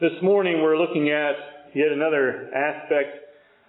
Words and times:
This 0.00 0.16
morning 0.22 0.62
we're 0.62 0.78
looking 0.78 1.10
at 1.10 1.76
yet 1.76 1.92
another 1.92 2.48
aspect 2.56 3.20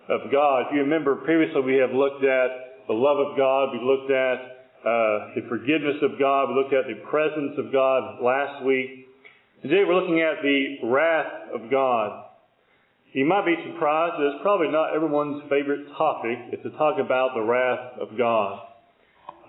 of 0.08 0.32
God. 0.32 0.68
If 0.68 0.76
you 0.76 0.80
remember, 0.80 1.16
previously 1.28 1.60
we 1.60 1.76
have 1.76 1.92
looked 1.92 2.24
at 2.24 2.88
the 2.88 2.94
love 2.94 3.20
of 3.20 3.36
God, 3.36 3.74
we 3.74 3.84
looked 3.84 4.10
at 4.10 4.40
uh, 4.80 5.36
the 5.36 5.44
forgiveness 5.50 5.98
of 6.02 6.18
God, 6.18 6.48
we 6.48 6.56
looked 6.56 6.74
at 6.74 6.88
the 6.88 7.04
presence 7.12 7.60
of 7.60 7.74
God 7.74 8.24
last 8.24 8.64
week. 8.64 9.12
Today 9.62 9.84
we're 9.86 10.00
looking 10.00 10.22
at 10.22 10.42
the 10.42 10.88
wrath 10.88 11.52
of 11.54 11.70
God. 11.70 12.24
You 13.12 13.26
might 13.26 13.46
be 13.46 13.58
surprised 13.68 14.16
that 14.16 14.32
it's 14.32 14.42
probably 14.42 14.72
not 14.72 14.96
everyone's 14.96 15.44
favorite 15.50 15.84
topic 15.98 16.40
is 16.54 16.64
to 16.64 16.72
talk 16.78 16.96
about 16.98 17.32
the 17.36 17.44
wrath 17.44 18.00
of 18.00 18.18
God. 18.18 18.71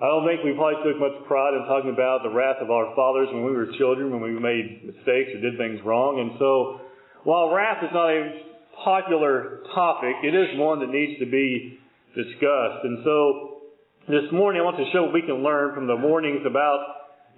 I 0.03 0.07
don't 0.07 0.27
think 0.27 0.43
we 0.43 0.53
probably 0.59 0.83
took 0.83 0.99
much 0.99 1.15
pride 1.29 1.55
in 1.55 1.63
talking 1.71 1.95
about 1.95 2.25
the 2.25 2.35
wrath 2.35 2.59
of 2.61 2.73
our 2.73 2.93
fathers 2.97 3.29
when 3.31 3.45
we 3.45 3.53
were 3.53 3.71
children, 3.79 4.11
when 4.11 4.21
we 4.21 4.35
made 4.35 4.83
mistakes 4.83 5.31
or 5.31 5.39
did 5.41 5.57
things 5.57 5.79
wrong. 5.87 6.19
And 6.19 6.33
so, 6.41 6.81
while 7.23 7.55
wrath 7.55 7.85
is 7.85 7.91
not 7.95 8.11
a 8.11 8.43
popular 8.83 9.63
topic, 9.73 10.17
it 10.25 10.35
is 10.35 10.59
one 10.59 10.81
that 10.81 10.91
needs 10.91 11.21
to 11.21 11.27
be 11.31 11.79
discussed. 12.17 12.83
And 12.83 12.99
so, 13.05 13.63
this 14.09 14.27
morning 14.33 14.61
I 14.61 14.65
want 14.65 14.79
to 14.79 14.91
show 14.93 15.05
what 15.05 15.15
we 15.15 15.23
can 15.23 15.45
learn 15.45 15.73
from 15.73 15.87
the 15.87 15.95
warnings 15.95 16.43
about 16.51 16.83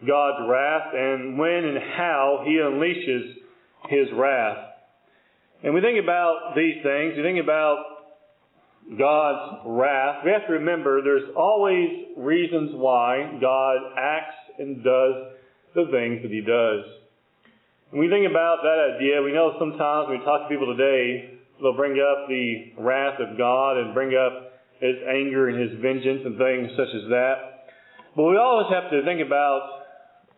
God's 0.01 0.49
wrath 0.49 0.89
and 0.95 1.37
when 1.37 1.69
and 1.69 1.77
how 1.77 2.45
He 2.47 2.57
unleashes 2.57 3.45
His 3.91 4.09
wrath. 4.17 4.73
And 5.63 5.75
we 5.75 5.83
think 5.83 6.03
about 6.03 6.57
these 6.57 6.83
things, 6.83 7.13
we 7.15 7.23
think 7.23 7.45
about 7.45 7.94
God's 8.99 9.63
wrath, 9.65 10.25
we 10.25 10.31
have 10.31 10.47
to 10.47 10.53
remember 10.61 11.03
there's 11.03 11.31
always 11.37 11.89
reasons 12.17 12.73
why 12.75 13.39
God 13.41 13.79
acts 13.97 14.37
and 14.59 14.85
does 14.85 15.33
the 15.75 15.89
things 15.91 16.21
that 16.23 16.31
He 16.31 16.43
does. 16.45 16.85
When 17.91 18.03
we 18.03 18.11
think 18.11 18.29
about 18.29 18.59
that 18.63 18.97
idea, 18.97 19.23
we 19.23 19.33
know 19.33 19.57
sometimes 19.59 20.09
when 20.09 20.19
we 20.19 20.25
talk 20.25 20.45
to 20.45 20.49
people 20.53 20.77
today, 20.77 21.41
they'll 21.63 21.77
bring 21.77 21.97
up 21.97 22.29
the 22.29 22.75
wrath 22.77 23.19
of 23.21 23.39
God 23.39 23.79
and 23.79 23.95
bring 23.95 24.13
up 24.13 24.53
His 24.81 24.97
anger 25.09 25.49
and 25.49 25.57
His 25.57 25.81
vengeance 25.81 26.21
and 26.25 26.37
things 26.37 26.69
such 26.77 26.93
as 26.93 27.09
that. 27.09 27.71
But 28.15 28.25
we 28.25 28.37
always 28.37 28.69
have 28.69 28.91
to 28.91 29.03
think 29.03 29.25
about 29.25 29.81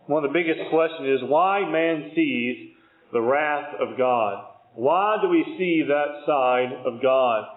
one 0.07 0.25
of 0.25 0.31
the 0.31 0.39
biggest 0.39 0.71
questions 0.71 1.21
is 1.21 1.29
why 1.29 1.69
man 1.69 2.13
sees 2.15 2.79
the 3.13 3.21
wrath 3.21 3.75
of 3.81 3.99
God. 3.99 4.45
Why 4.75 5.17
do 5.21 5.29
we 5.29 5.43
see 5.59 5.83
that 5.89 6.23
side 6.27 6.73
of 6.87 7.03
God? 7.03 7.56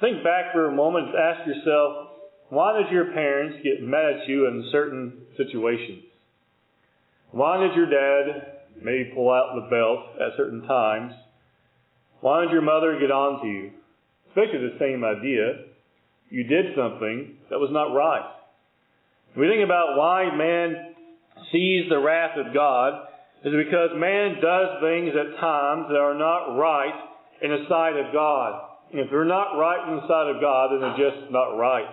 Think 0.00 0.24
back 0.24 0.52
for 0.52 0.66
a 0.66 0.74
moment 0.74 1.08
and 1.08 1.16
ask 1.16 1.46
yourself, 1.46 2.08
why 2.48 2.82
did 2.82 2.90
your 2.90 3.12
parents 3.12 3.58
get 3.62 3.82
mad 3.82 4.20
at 4.22 4.28
you 4.28 4.46
in 4.46 4.68
certain 4.72 5.26
situations? 5.36 6.04
Why 7.32 7.58
did 7.58 7.76
your 7.76 7.86
dad 7.86 8.60
maybe 8.82 9.12
pull 9.14 9.30
out 9.30 9.54
the 9.54 9.68
belt 9.70 10.20
at 10.20 10.36
certain 10.36 10.62
times? 10.62 11.12
Why 12.20 12.42
did 12.42 12.50
your 12.50 12.62
mother 12.62 12.98
get 12.98 13.10
on 13.10 13.42
to 13.42 13.46
you? 13.46 13.70
Especially 14.28 14.58
the 14.58 14.78
same 14.80 15.04
idea. 15.04 15.66
You 16.30 16.44
did 16.44 16.74
something 16.76 17.36
that 17.50 17.58
was 17.58 17.70
not 17.70 17.94
right. 17.94 18.24
we 19.36 19.48
think 19.48 19.64
about 19.64 19.96
why 19.96 20.34
man 20.34 20.94
sees 21.52 21.88
the 21.88 21.98
wrath 21.98 22.36
of 22.38 22.54
God, 22.54 23.06
is 23.44 23.52
because 23.52 23.90
man 23.96 24.40
does 24.40 24.80
things 24.80 25.12
at 25.14 25.40
times 25.40 25.86
that 25.88 25.98
are 25.98 26.14
not 26.14 26.56
right 26.56 26.94
in 27.42 27.50
the 27.50 27.64
sight 27.68 27.96
of 27.96 28.12
God. 28.12 28.70
If 28.92 29.10
they're 29.10 29.24
not 29.24 29.56
right 29.56 29.88
in 29.88 29.96
the 29.96 30.06
sight 30.08 30.34
of 30.34 30.40
God, 30.40 30.72
then 30.72 30.80
they're 30.80 31.10
just 31.10 31.30
not 31.30 31.56
right. 31.56 31.86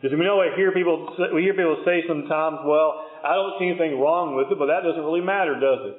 Because 0.00 0.16
we 0.18 0.24
know 0.24 0.38
we 0.38 0.50
hear 0.56 0.72
people 0.72 1.14
we 1.32 1.42
hear 1.42 1.54
people 1.54 1.82
say 1.84 2.02
sometimes, 2.08 2.58
"Well, 2.64 3.06
I 3.22 3.34
don't 3.34 3.58
see 3.58 3.68
anything 3.68 4.00
wrong 4.00 4.34
with 4.34 4.50
it," 4.50 4.58
but 4.58 4.66
that 4.66 4.82
doesn't 4.82 5.04
really 5.04 5.20
matter, 5.20 5.54
does 5.60 5.86
it? 5.86 5.96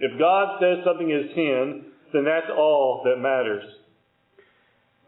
If 0.00 0.18
God 0.18 0.58
says 0.60 0.84
something 0.84 1.10
is 1.10 1.34
sin, 1.34 1.86
then 2.12 2.24
that's 2.24 2.50
all 2.50 3.02
that 3.04 3.18
matters. 3.18 3.64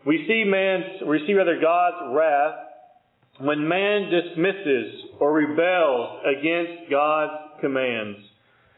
We 0.05 0.27
see 0.27 0.45
man, 0.45 1.07
we 1.07 1.27
see 1.27 1.35
rather 1.35 1.59
God's 1.61 2.15
wrath 2.15 2.55
when 3.41 3.67
man 3.67 4.11
dismisses 4.11 5.05
or 5.19 5.33
rebels 5.33 6.21
against 6.25 6.91
God's 6.91 7.61
commands. 7.61 8.19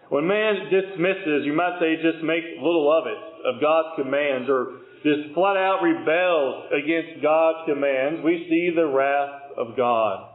When 0.09 0.27
man 0.27 0.71
dismisses, 0.71 1.47
you 1.47 1.53
might 1.53 1.78
say 1.81 1.97
just 2.03 2.25
makes 2.25 2.47
little 2.56 2.91
of 2.91 3.06
it, 3.06 3.19
of 3.47 3.60
God's 3.60 3.94
commands, 3.97 4.49
or 4.49 4.81
just 5.03 5.34
flat 5.34 5.56
out 5.56 5.81
rebels 5.83 6.72
against 6.72 7.22
God's 7.22 7.59
commands, 7.66 8.21
we 8.25 8.47
see 8.49 8.75
the 8.75 8.87
wrath 8.87 9.53
of 9.56 9.77
God. 9.77 10.28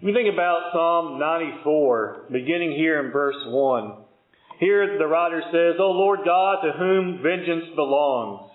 When 0.00 0.12
you 0.12 0.14
think 0.14 0.32
about 0.32 0.72
Psalm 0.72 1.18
94, 1.18 2.26
beginning 2.30 2.72
here 2.72 3.04
in 3.04 3.12
verse 3.12 3.36
1, 3.46 3.92
here 4.60 4.98
the 4.98 5.06
writer 5.06 5.42
says, 5.52 5.76
O 5.78 5.90
Lord 5.90 6.20
God, 6.24 6.62
to 6.62 6.72
whom 6.72 7.22
vengeance 7.22 7.74
belongs. 7.74 8.50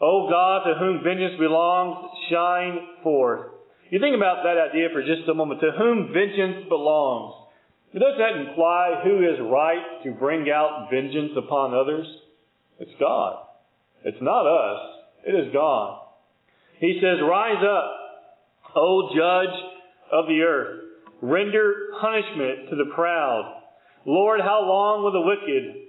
O 0.00 0.28
God, 0.30 0.64
to 0.64 0.78
whom 0.78 1.02
vengeance 1.02 1.38
belongs, 1.38 2.10
shine 2.30 2.78
forth. 3.02 3.50
You 3.90 3.98
think 4.00 4.16
about 4.16 4.44
that 4.44 4.70
idea 4.70 4.88
for 4.92 5.00
just 5.00 5.28
a 5.28 5.34
moment. 5.34 5.60
To 5.60 5.72
whom 5.76 6.12
vengeance 6.12 6.68
belongs. 6.68 7.34
Does 7.92 8.18
that 8.18 8.36
imply 8.36 9.00
who 9.02 9.22
is 9.22 9.40
right 9.40 10.02
to 10.04 10.12
bring 10.12 10.50
out 10.50 10.88
vengeance 10.92 11.32
upon 11.36 11.74
others? 11.74 12.06
It's 12.78 12.92
God. 13.00 13.47
It's 14.04 14.22
not 14.22 14.46
us, 14.46 14.80
it 15.26 15.34
is 15.34 15.52
God. 15.52 16.00
He 16.78 17.00
says, 17.02 17.18
Rise 17.22 17.62
up, 17.62 18.76
O 18.76 19.10
judge 19.14 19.56
of 20.12 20.26
the 20.26 20.40
earth. 20.42 20.80
Render 21.20 21.90
punishment 22.00 22.70
to 22.70 22.76
the 22.76 22.90
proud. 22.94 23.62
Lord, 24.06 24.40
how 24.40 24.62
long 24.62 25.02
will 25.02 25.12
the 25.12 25.20
wicked, 25.20 25.82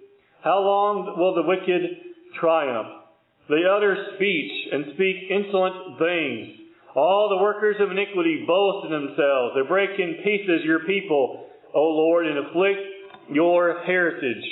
how 0.44 0.60
long 0.60 1.16
will 1.18 1.36
the 1.36 1.44
wicked 1.44 1.82
triumph? 2.40 2.88
They 3.48 3.64
utter 3.66 3.96
speech 4.16 4.52
and 4.72 4.86
speak 4.96 5.16
insolent 5.30 6.00
things. 6.00 6.56
All 6.96 7.30
the 7.30 7.42
workers 7.42 7.76
of 7.80 7.92
iniquity 7.92 8.44
boast 8.48 8.88
in 8.88 8.92
themselves. 8.92 9.54
They 9.56 9.68
break 9.68 9.92
in 10.00 10.22
pieces 10.24 10.62
your 10.66 10.80
people, 10.86 11.46
O 11.74 11.82
Lord, 11.82 12.26
and 12.26 12.48
afflict 12.48 12.80
your 13.32 13.84
heritage. 13.86 14.44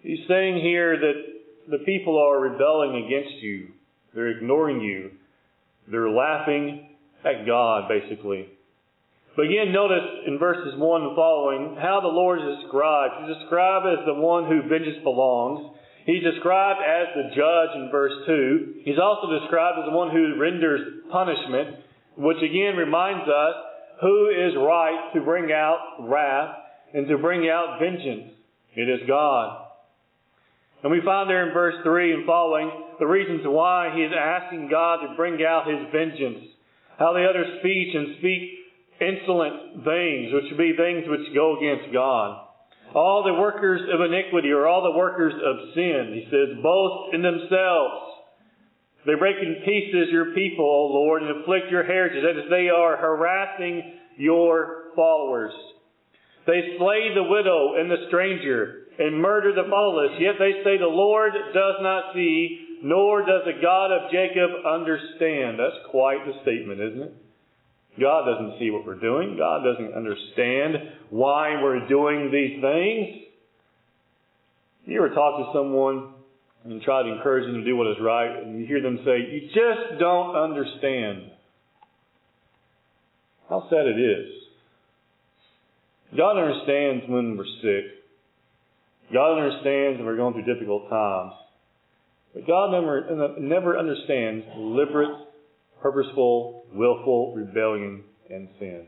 He's 0.00 0.26
saying 0.28 0.56
here 0.56 0.98
that 0.98 1.35
the 1.70 1.84
people 1.84 2.18
are 2.18 2.40
rebelling 2.40 3.04
against 3.06 3.42
you. 3.42 3.68
They're 4.14 4.28
ignoring 4.28 4.80
you. 4.80 5.10
They're 5.90 6.10
laughing 6.10 6.88
at 7.24 7.46
God, 7.46 7.88
basically. 7.88 8.48
But 9.36 9.46
again, 9.46 9.72
notice 9.72 10.24
in 10.26 10.38
verses 10.38 10.74
1 10.78 11.02
and 11.02 11.16
following 11.16 11.76
how 11.76 12.00
the 12.00 12.08
Lord 12.08 12.40
is 12.40 12.62
described. 12.62 13.14
He's 13.20 13.36
described 13.36 13.86
as 13.86 14.06
the 14.06 14.14
one 14.14 14.46
who 14.46 14.68
vengeance 14.68 15.02
belongs. 15.04 15.76
He's 16.06 16.22
described 16.22 16.80
as 16.80 17.06
the 17.14 17.34
judge 17.36 17.76
in 17.76 17.90
verse 17.90 18.14
2. 18.26 18.82
He's 18.84 18.98
also 18.98 19.28
described 19.40 19.78
as 19.78 19.90
the 19.90 19.96
one 19.96 20.10
who 20.10 20.40
renders 20.40 21.04
punishment, 21.12 21.84
which 22.16 22.38
again 22.38 22.76
reminds 22.76 23.28
us 23.28 23.54
who 24.00 24.30
is 24.30 24.56
right 24.56 25.10
to 25.14 25.20
bring 25.20 25.52
out 25.52 26.08
wrath 26.08 26.56
and 26.94 27.06
to 27.08 27.18
bring 27.18 27.50
out 27.50 27.78
vengeance. 27.80 28.32
It 28.74 28.88
is 28.88 29.06
God. 29.06 29.65
And 30.82 30.92
we 30.92 31.00
find 31.04 31.28
there 31.28 31.46
in 31.46 31.54
verse 31.54 31.74
3 31.82 32.12
and 32.12 32.26
following 32.26 32.70
the 32.98 33.06
reasons 33.06 33.42
why 33.44 33.92
he 33.94 34.02
is 34.02 34.12
asking 34.12 34.68
God 34.70 34.98
to 35.02 35.16
bring 35.16 35.42
out 35.44 35.66
his 35.66 35.88
vengeance. 35.92 36.44
How 36.98 37.12
the 37.12 37.26
others 37.28 37.60
speech 37.60 37.94
and 37.94 38.16
speak 38.18 38.42
insolent 39.00 39.84
things, 39.84 40.32
which 40.32 40.44
would 40.50 40.58
be 40.58 40.76
things 40.76 41.04
which 41.08 41.34
go 41.34 41.56
against 41.58 41.92
God. 41.92 42.42
All 42.94 43.24
the 43.24 43.34
workers 43.34 43.82
of 43.92 44.00
iniquity 44.00 44.50
or 44.50 44.66
all 44.66 44.82
the 44.82 44.96
workers 44.96 45.34
of 45.34 45.74
sin, 45.74 46.12
he 46.14 46.24
says, 46.30 46.62
boast 46.62 47.14
in 47.14 47.22
themselves. 47.22 48.16
They 49.06 49.14
break 49.14 49.36
in 49.36 49.62
pieces 49.64 50.08
your 50.10 50.34
people, 50.34 50.64
O 50.64 50.92
Lord, 50.92 51.22
and 51.22 51.42
afflict 51.42 51.70
your 51.70 51.84
heritage. 51.84 52.22
That 52.22 52.40
is, 52.40 52.50
they 52.50 52.68
are 52.68 52.96
harassing 52.96 53.82
your 54.16 54.92
followers. 54.96 55.52
They 56.46 56.76
slay 56.78 57.14
the 57.14 57.22
widow 57.22 57.74
and 57.78 57.90
the 57.90 58.06
stranger 58.08 58.85
and 58.98 59.20
murder 59.20 59.52
the 59.54 59.68
fatherless. 59.68 60.18
Yet 60.18 60.34
they 60.38 60.62
say 60.64 60.78
the 60.78 60.86
Lord 60.86 61.32
does 61.32 61.74
not 61.80 62.14
see, 62.14 62.78
nor 62.82 63.20
does 63.20 63.42
the 63.44 63.60
God 63.60 63.92
of 63.92 64.10
Jacob 64.10 64.50
understand. 64.66 65.58
That's 65.58 65.76
quite 65.90 66.24
the 66.26 66.32
statement, 66.42 66.80
isn't 66.80 67.02
it? 67.02 67.14
God 68.00 68.26
doesn't 68.26 68.58
see 68.58 68.70
what 68.70 68.86
we're 68.86 69.00
doing. 69.00 69.36
God 69.38 69.64
doesn't 69.64 69.94
understand 69.94 70.76
why 71.10 71.62
we're 71.62 71.88
doing 71.88 72.30
these 72.30 72.60
things. 72.60 73.22
You 74.84 74.98
ever 74.98 75.14
talk 75.14 75.38
to 75.38 75.58
someone 75.58 76.14
and 76.64 76.82
try 76.82 77.02
to 77.02 77.08
encourage 77.08 77.46
them 77.46 77.54
to 77.54 77.64
do 77.64 77.76
what 77.76 77.86
is 77.86 77.96
right, 78.00 78.42
and 78.42 78.60
you 78.60 78.66
hear 78.66 78.82
them 78.82 78.98
say, 79.04 79.18
You 79.30 79.48
just 79.48 79.98
don't 79.98 80.36
understand. 80.36 81.30
How 83.48 83.66
sad 83.70 83.86
it 83.86 83.98
is. 83.98 84.32
God 86.16 86.38
understands 86.38 87.04
when 87.08 87.36
we're 87.36 87.44
sick. 87.62 87.84
God 89.12 89.38
understands 89.38 89.98
when 89.98 90.06
we're 90.06 90.16
going 90.16 90.34
through 90.34 90.52
difficult 90.52 90.88
times. 90.90 91.32
But 92.34 92.46
God 92.46 92.72
never, 92.72 93.34
never 93.38 93.78
understands 93.78 94.44
deliberate, 94.54 95.14
purposeful, 95.80 96.66
willful 96.74 97.34
rebellion 97.34 98.04
and 98.28 98.48
sin. 98.58 98.86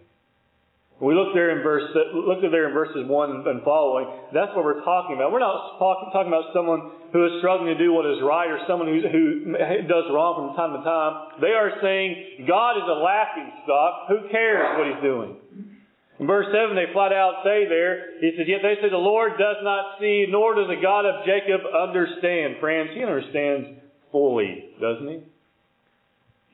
We 1.00 1.15
look 1.15 1.31
there 1.32 1.56
in 1.56 1.62
verse, 1.62 1.87
look 1.94 2.43
there 2.43 2.67
in 2.67 2.75
verses 2.75 3.06
one 3.06 3.47
and 3.47 3.62
following. 3.62 4.11
That's 4.35 4.50
what 4.56 4.65
we're 4.65 4.82
talking 4.82 5.15
about. 5.15 5.31
We're 5.31 5.38
not 5.38 5.79
talking 5.79 6.26
about 6.26 6.50
someone 6.53 6.91
who 7.12 7.25
is 7.25 7.38
struggling 7.38 7.70
to 7.70 7.79
do 7.79 7.94
what 7.94 8.05
is 8.05 8.19
right 8.20 8.50
or 8.50 8.59
someone 8.67 8.91
who, 8.91 9.06
who 9.06 9.55
does 9.87 10.11
wrong 10.11 10.35
from 10.43 10.59
time 10.59 10.75
to 10.75 10.82
time. 10.82 11.41
They 11.41 11.55
are 11.55 11.79
saying 11.81 12.44
God 12.50 12.82
is 12.82 12.85
a 12.91 12.99
laughing 12.99 13.49
stock. 13.62 14.11
Who 14.11 14.29
cares 14.29 14.75
what 14.75 14.87
he's 14.91 15.03
doing? 15.06 15.31
In 16.19 16.26
verse 16.26 16.47
7, 16.50 16.75
they 16.75 16.93
flat 16.93 17.12
out 17.12 17.44
say 17.44 17.69
there, 17.69 18.19
he 18.20 18.35
says, 18.37 18.47
Yet 18.49 18.61
they 18.62 18.75
say 18.82 18.91
the 18.91 18.99
Lord 18.99 19.38
does 19.38 19.62
not 19.62 20.00
see, 20.00 20.26
nor 20.29 20.55
does 20.55 20.67
the 20.67 20.82
God 20.82 21.06
of 21.06 21.25
Jacob 21.25 21.62
understand. 21.70 22.56
Friends, 22.59 22.91
he 22.94 23.03
understands 23.03 23.79
fully, 24.11 24.70
doesn't 24.81 25.06
he? 25.06 25.23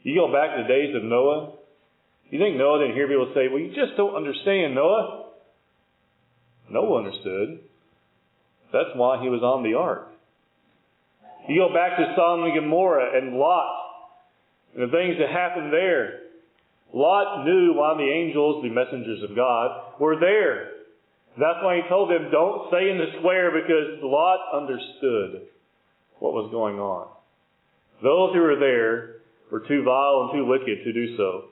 You 0.05 0.21
go 0.21 0.33
back 0.33 0.57
to 0.57 0.63
the 0.63 0.69
days 0.69 0.95
of 0.95 1.03
Noah, 1.03 1.53
you 2.31 2.39
think 2.39 2.57
Noah 2.57 2.81
didn't 2.81 2.97
hear 2.97 3.07
people 3.07 3.31
say, 3.35 3.49
well, 3.49 3.61
you 3.61 3.69
just 3.69 3.97
don't 3.97 4.17
understand, 4.17 4.75
Noah? 4.75 5.27
Noah 6.69 6.99
understood. 7.05 7.61
That's 8.73 8.91
why 8.95 9.23
he 9.23 9.29
was 9.29 9.43
on 9.43 9.63
the 9.63 9.75
ark. 9.75 10.11
You 11.49 11.61
go 11.61 11.73
back 11.73 11.97
to 11.99 12.13
Sodom 12.17 12.45
and 12.45 12.55
Gomorrah 12.55 13.17
and 13.17 13.37
Lot 13.37 13.71
and 14.75 14.83
the 14.83 14.91
things 14.91 15.17
that 15.21 15.31
happened 15.31 15.73
there. 15.73 16.24
Lot 16.95 17.45
knew 17.45 17.75
why 17.75 17.99
the 17.99 18.09
angels, 18.09 18.63
the 18.63 18.71
messengers 18.71 19.23
of 19.29 19.35
God, 19.35 19.99
were 19.99 20.15
there. 20.21 20.71
That's 21.37 21.59
why 21.61 21.83
he 21.83 21.89
told 21.89 22.09
them, 22.09 22.31
don't 22.31 22.69
stay 22.69 22.89
in 22.89 22.99
the 22.99 23.19
square 23.19 23.51
because 23.51 23.99
Lot 24.01 24.39
understood 24.55 25.51
what 26.21 26.33
was 26.33 26.53
going 26.53 26.79
on. 26.79 27.09
Those 28.01 28.33
who 28.33 28.41
were 28.41 28.61
there 28.61 29.17
were 29.51 29.67
too 29.67 29.83
vile 29.83 30.31
and 30.31 30.39
too 30.39 30.47
wicked 30.47 30.85
to 30.85 30.93
do 30.93 31.17
so. 31.17 31.51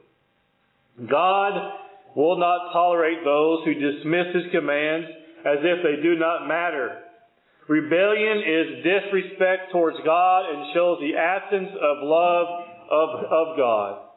God 1.10 1.72
will 2.14 2.38
not 2.38 2.72
tolerate 2.72 3.24
those 3.24 3.64
who 3.64 3.74
dismiss 3.74 4.30
his 4.34 4.52
commands 4.52 5.08
as 5.42 5.58
if 5.58 5.82
they 5.82 6.00
do 6.00 6.14
not 6.14 6.46
matter. 6.46 7.02
Rebellion 7.66 8.38
is 8.46 8.84
disrespect 8.84 9.72
towards 9.72 9.96
God 10.04 10.54
and 10.54 10.72
shows 10.72 10.98
the 11.00 11.18
absence 11.18 11.70
of 11.74 11.96
love 12.02 12.46
of, 12.90 13.08
of 13.26 13.56
God. 13.56 14.11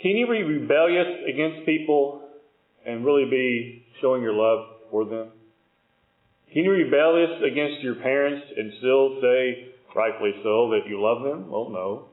Can 0.00 0.12
you 0.12 0.26
be 0.26 0.42
rebellious 0.42 1.06
against 1.28 1.66
people 1.66 2.22
and 2.86 3.04
really 3.04 3.28
be 3.28 3.84
showing 4.00 4.22
your 4.22 4.32
love 4.32 4.66
for 4.90 5.04
them? 5.04 5.28
Can 6.52 6.64
you 6.64 6.70
be 6.70 6.84
rebellious 6.84 7.42
against 7.44 7.82
your 7.82 7.96
parents 7.96 8.46
and 8.56 8.72
still 8.78 9.20
say, 9.20 9.68
rightfully 9.94 10.32
so, 10.42 10.70
that 10.70 10.88
you 10.88 11.02
love 11.02 11.22
them? 11.22 11.50
Well, 11.50 11.68
no. 11.70 12.08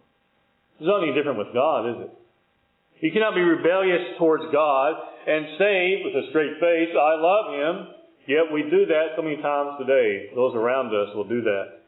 It's 0.79 0.87
not 0.87 1.03
any 1.03 1.13
different 1.13 1.37
with 1.37 1.53
God, 1.53 1.89
is 1.89 1.95
it? 2.05 3.05
You 3.05 3.11
cannot 3.11 3.35
be 3.35 3.41
rebellious 3.41 4.17
towards 4.17 4.43
God 4.51 4.95
and 5.27 5.45
say 5.57 6.01
with 6.03 6.15
a 6.15 6.29
straight 6.29 6.59
face, 6.59 6.89
I 6.95 7.15
love 7.15 7.53
Him. 7.53 7.87
Yet 8.27 8.51
we 8.51 8.63
do 8.63 8.87
that 8.87 9.13
so 9.15 9.21
many 9.21 9.37
times 9.37 9.77
today. 9.79 10.31
Those 10.33 10.55
around 10.55 10.87
us 10.87 11.15
will 11.15 11.27
do 11.27 11.41
that. 11.43 11.85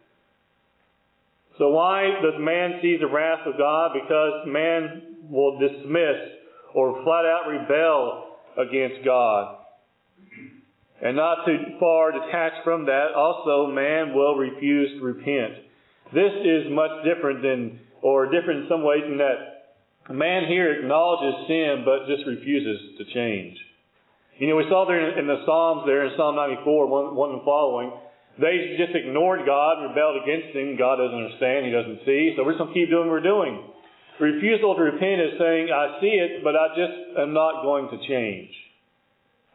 So 1.57 1.69
why 1.69 2.19
does 2.21 2.35
man 2.39 2.79
see 2.81 2.97
the 2.97 3.07
wrath 3.07 3.47
of 3.47 3.57
God? 3.57 3.91
Because 3.93 4.45
man 4.45 5.06
will 5.29 5.59
dismiss 5.59 6.37
or 6.73 7.03
flat 7.03 7.25
out 7.25 7.47
rebel 7.47 8.37
against 8.57 9.05
God. 9.05 9.55
And 11.01 11.15
not 11.15 11.45
too 11.45 11.57
far 11.79 12.11
detached 12.11 12.63
from 12.63 12.85
that, 12.85 13.13
also 13.15 13.71
man 13.71 14.13
will 14.15 14.35
refuse 14.35 14.99
to 14.99 15.05
repent. 15.05 15.63
This 16.13 16.33
is 16.43 16.71
much 16.71 17.05
different 17.05 17.41
than, 17.41 17.79
or 18.01 18.25
different 18.25 18.63
in 18.63 18.69
some 18.69 18.83
ways 18.83 19.03
in 19.05 19.17
that 19.17 19.57
man 20.09 20.47
here 20.47 20.71
acknowledges 20.79 21.47
sin 21.47 21.83
but 21.85 22.07
just 22.07 22.25
refuses 22.25 22.97
to 22.97 23.05
change. 23.13 23.57
You 24.39 24.47
know, 24.49 24.55
we 24.55 24.65
saw 24.69 24.85
there 24.85 25.17
in 25.17 25.27
the 25.27 25.43
Psalms 25.45 25.83
there 25.85 26.05
in 26.05 26.13
Psalm 26.15 26.35
94, 26.35 26.87
one, 26.87 27.15
one 27.15 27.31
and 27.31 27.43
following, 27.43 27.91
they 28.39 28.77
just 28.77 28.93
ignored 28.93 29.41
God, 29.45 29.81
rebelled 29.81 30.21
against 30.21 30.55
Him. 30.55 30.77
God 30.77 30.97
doesn't 31.01 31.17
understand, 31.17 31.65
He 31.65 31.71
doesn't 31.73 32.05
see, 32.05 32.33
so 32.37 32.45
we're 32.45 32.53
just 32.53 32.61
going 32.61 32.73
to 32.73 32.77
keep 32.77 32.89
doing 32.89 33.09
what 33.09 33.17
we're 33.17 33.25
doing. 33.25 33.65
Refusal 34.19 34.75
to 34.75 34.81
repent 34.81 35.21
is 35.21 35.39
saying, 35.39 35.69
I 35.71 35.99
see 36.01 36.07
it, 36.07 36.43
but 36.43 36.55
I 36.55 36.69
just 36.69 37.19
am 37.19 37.33
not 37.33 37.61
going 37.61 37.89
to 37.89 38.07
change. 38.07 38.49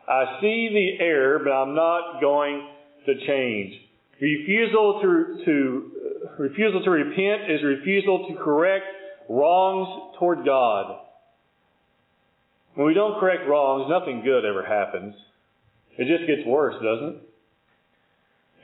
I 0.08 0.38
see 0.40 0.68
the 0.72 1.04
error, 1.04 1.40
but 1.42 1.50
I'm 1.50 1.74
not 1.74 2.20
going 2.20 2.68
to 3.06 3.14
change. 3.26 3.74
Refusal 4.20 5.00
to, 5.02 5.44
to 5.44 5.90
refusal 6.38 6.82
to 6.84 6.90
repent 6.90 7.50
is 7.50 7.62
refusal 7.64 8.28
to 8.28 8.36
correct 8.36 8.84
wrongs 9.28 10.14
toward 10.18 10.44
God. 10.44 10.98
When 12.74 12.86
we 12.86 12.94
don't 12.94 13.18
correct 13.18 13.48
wrongs, 13.48 13.90
nothing 13.90 14.22
good 14.24 14.44
ever 14.44 14.64
happens. 14.64 15.14
It 15.98 16.06
just 16.06 16.26
gets 16.26 16.46
worse, 16.46 16.74
doesn't 16.74 17.16
it? 17.16 17.28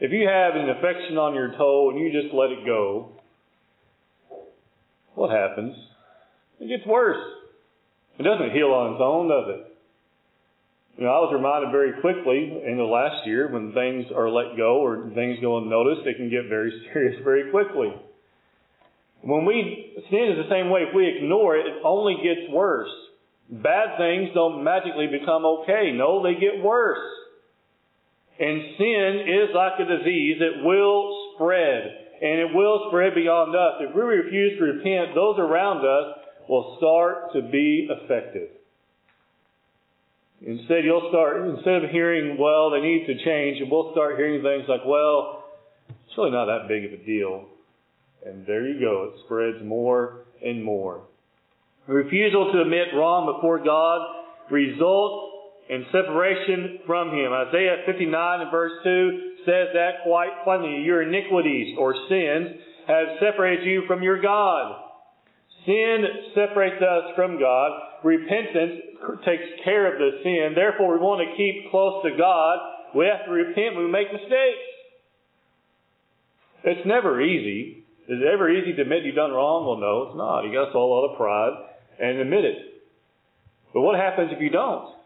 If 0.01 0.13
you 0.13 0.29
have 0.29 0.55
an 0.55 0.69
infection 0.69 1.19
on 1.19 1.35
your 1.35 1.51
toe 1.57 1.91
and 1.91 1.99
you 1.99 2.13
just 2.13 2.33
let 2.33 2.51
it 2.51 2.65
go, 2.65 3.13
what 5.15 5.31
happens? 5.31 5.75
It 6.61 6.69
gets 6.69 6.87
worse. 6.87 7.23
It 8.19 8.23
doesn't 8.23 8.53
heal 8.53 8.75
on 8.75 8.95
its 8.95 9.03
own, 9.03 9.29
does 9.29 9.47
it? 9.49 9.69
You 10.99 11.05
know, 11.05 11.15
I 11.15 11.23
was 11.23 11.31
reminded 11.33 11.71
very 11.71 12.01
quickly 12.03 12.59
in 12.67 12.77
the 12.77 12.83
last 12.83 13.25
year 13.25 13.47
when 13.47 13.73
things 13.73 14.11
are 14.11 14.29
let 14.29 14.57
go 14.57 14.83
or 14.83 15.11
things 15.15 15.39
go 15.41 15.59
unnoticed, 15.59 16.03
it 16.07 16.17
can 16.17 16.29
get 16.29 16.49
very 16.49 16.75
serious 16.93 17.23
very 17.23 17.51
quickly. 17.53 17.95
When 19.23 19.45
we 19.47 19.95
sin 20.11 20.35
is 20.35 20.43
the 20.43 20.51
same 20.51 20.71
way. 20.71 20.83
If 20.91 20.95
we 20.95 21.07
ignore 21.07 21.57
it, 21.57 21.67
it 21.67 21.83
only 21.85 22.19
gets 22.23 22.51
worse. 22.51 22.91
Bad 23.51 23.97
things 23.99 24.31
don't 24.35 24.63
magically 24.63 25.07
become 25.07 25.45
okay. 25.63 25.93
No, 25.95 26.23
they 26.23 26.35
get 26.35 26.63
worse. 26.63 27.03
And 28.39 28.63
sin 28.79 29.27
is 29.27 29.55
like 29.55 29.81
a 29.81 29.87
disease. 29.87 30.39
It 30.39 30.65
will 30.65 31.35
spread. 31.35 32.07
And 32.23 32.41
it 32.41 32.55
will 32.55 32.87
spread 32.91 33.15
beyond 33.15 33.55
us. 33.55 33.83
If 33.89 33.95
we 33.95 34.03
refuse 34.03 34.59
to 34.59 34.65
repent, 34.65 35.15
those 35.15 35.39
around 35.39 35.87
us 35.87 36.18
will 36.49 36.77
start 36.79 37.33
to 37.35 37.43
be 37.43 37.89
affected. 37.91 38.49
Instead, 40.41 40.85
you'll 40.85 41.09
start, 41.11 41.49
instead 41.49 41.85
of 41.85 41.91
hearing, 41.91 42.37
well, 42.39 42.71
they 42.71 42.81
need 42.81 43.07
to 43.07 43.25
change, 43.25 43.59
we'll 43.71 43.91
start 43.93 44.17
hearing 44.17 44.43
things 44.43 44.65
like, 44.69 44.83
well, 44.87 45.45
it's 45.89 46.17
really 46.17 46.31
not 46.31 46.47
that 46.47 46.69
big 46.69 46.85
of 46.85 46.93
a 46.93 47.05
deal. 47.05 47.47
And 48.25 48.47
there 48.47 48.67
you 48.67 48.81
go. 48.81 49.13
It 49.13 49.21
spreads 49.25 49.65
more 49.65 50.27
and 50.45 50.63
more. 50.63 51.03
Refusal 51.87 52.53
to 52.53 52.61
admit 52.61 52.89
wrong 52.95 53.35
before 53.35 53.65
God 53.65 54.01
results 54.51 55.35
in 55.69 55.85
separation 55.93 56.81
from 56.87 57.11
Him. 57.11 57.33
Isaiah 57.33 57.83
59 57.87 58.41
and 58.41 58.51
verse 58.51 58.73
2 58.85 59.33
says 59.45 59.69
that 59.75 60.05
quite 60.05 60.45
plainly. 60.45 60.83
Your 60.83 61.03
iniquities 61.03 61.77
or 61.79 61.95
sins 62.09 62.61
have 62.87 63.07
separated 63.21 63.65
you 63.67 63.85
from 63.87 64.03
your 64.03 64.21
God. 64.21 64.88
Sin 65.69 66.33
separates 66.33 66.81
us 66.81 67.13
from 67.15 67.39
God. 67.39 68.01
Repentance 68.03 68.81
takes 69.21 69.45
care 69.65 69.93
of 69.93 70.01
the 70.01 70.25
sin. 70.25 70.57
Therefore, 70.57 70.97
we 70.97 70.99
want 70.99 71.21
to 71.21 71.37
keep 71.37 71.71
close 71.71 72.03
to 72.09 72.17
God. 72.17 72.57
We 72.97 73.05
have 73.05 73.27
to 73.27 73.31
repent 73.31 73.77
when 73.77 73.85
we 73.85 73.91
make 73.93 74.09
mistakes. 74.09 74.65
It's 76.65 76.89
never 76.89 77.21
easy. 77.21 77.85
Is 78.09 78.17
it 78.17 78.33
ever 78.33 78.49
easy 78.49 78.73
to 78.73 78.81
admit 78.81 79.05
you've 79.05 79.15
done 79.15 79.33
wrong? 79.33 79.69
Well, 79.69 79.77
no, 79.77 80.09
it's 80.09 80.17
not. 80.17 80.49
You 80.49 80.57
got 80.57 80.67
to 80.67 80.73
swallow 80.73 81.05
all 81.05 81.09
the 81.13 81.21
pride 81.21 81.53
and 82.01 82.17
admit 82.17 82.47
it. 82.47 82.57
But 83.75 83.83
what 83.83 84.01
happens 84.01 84.33
if 84.33 84.41
you 84.41 84.49
don't? 84.49 84.97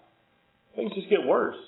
Things 0.76 0.95
just 0.95 1.11
get 1.11 1.26
worse. 1.26 1.59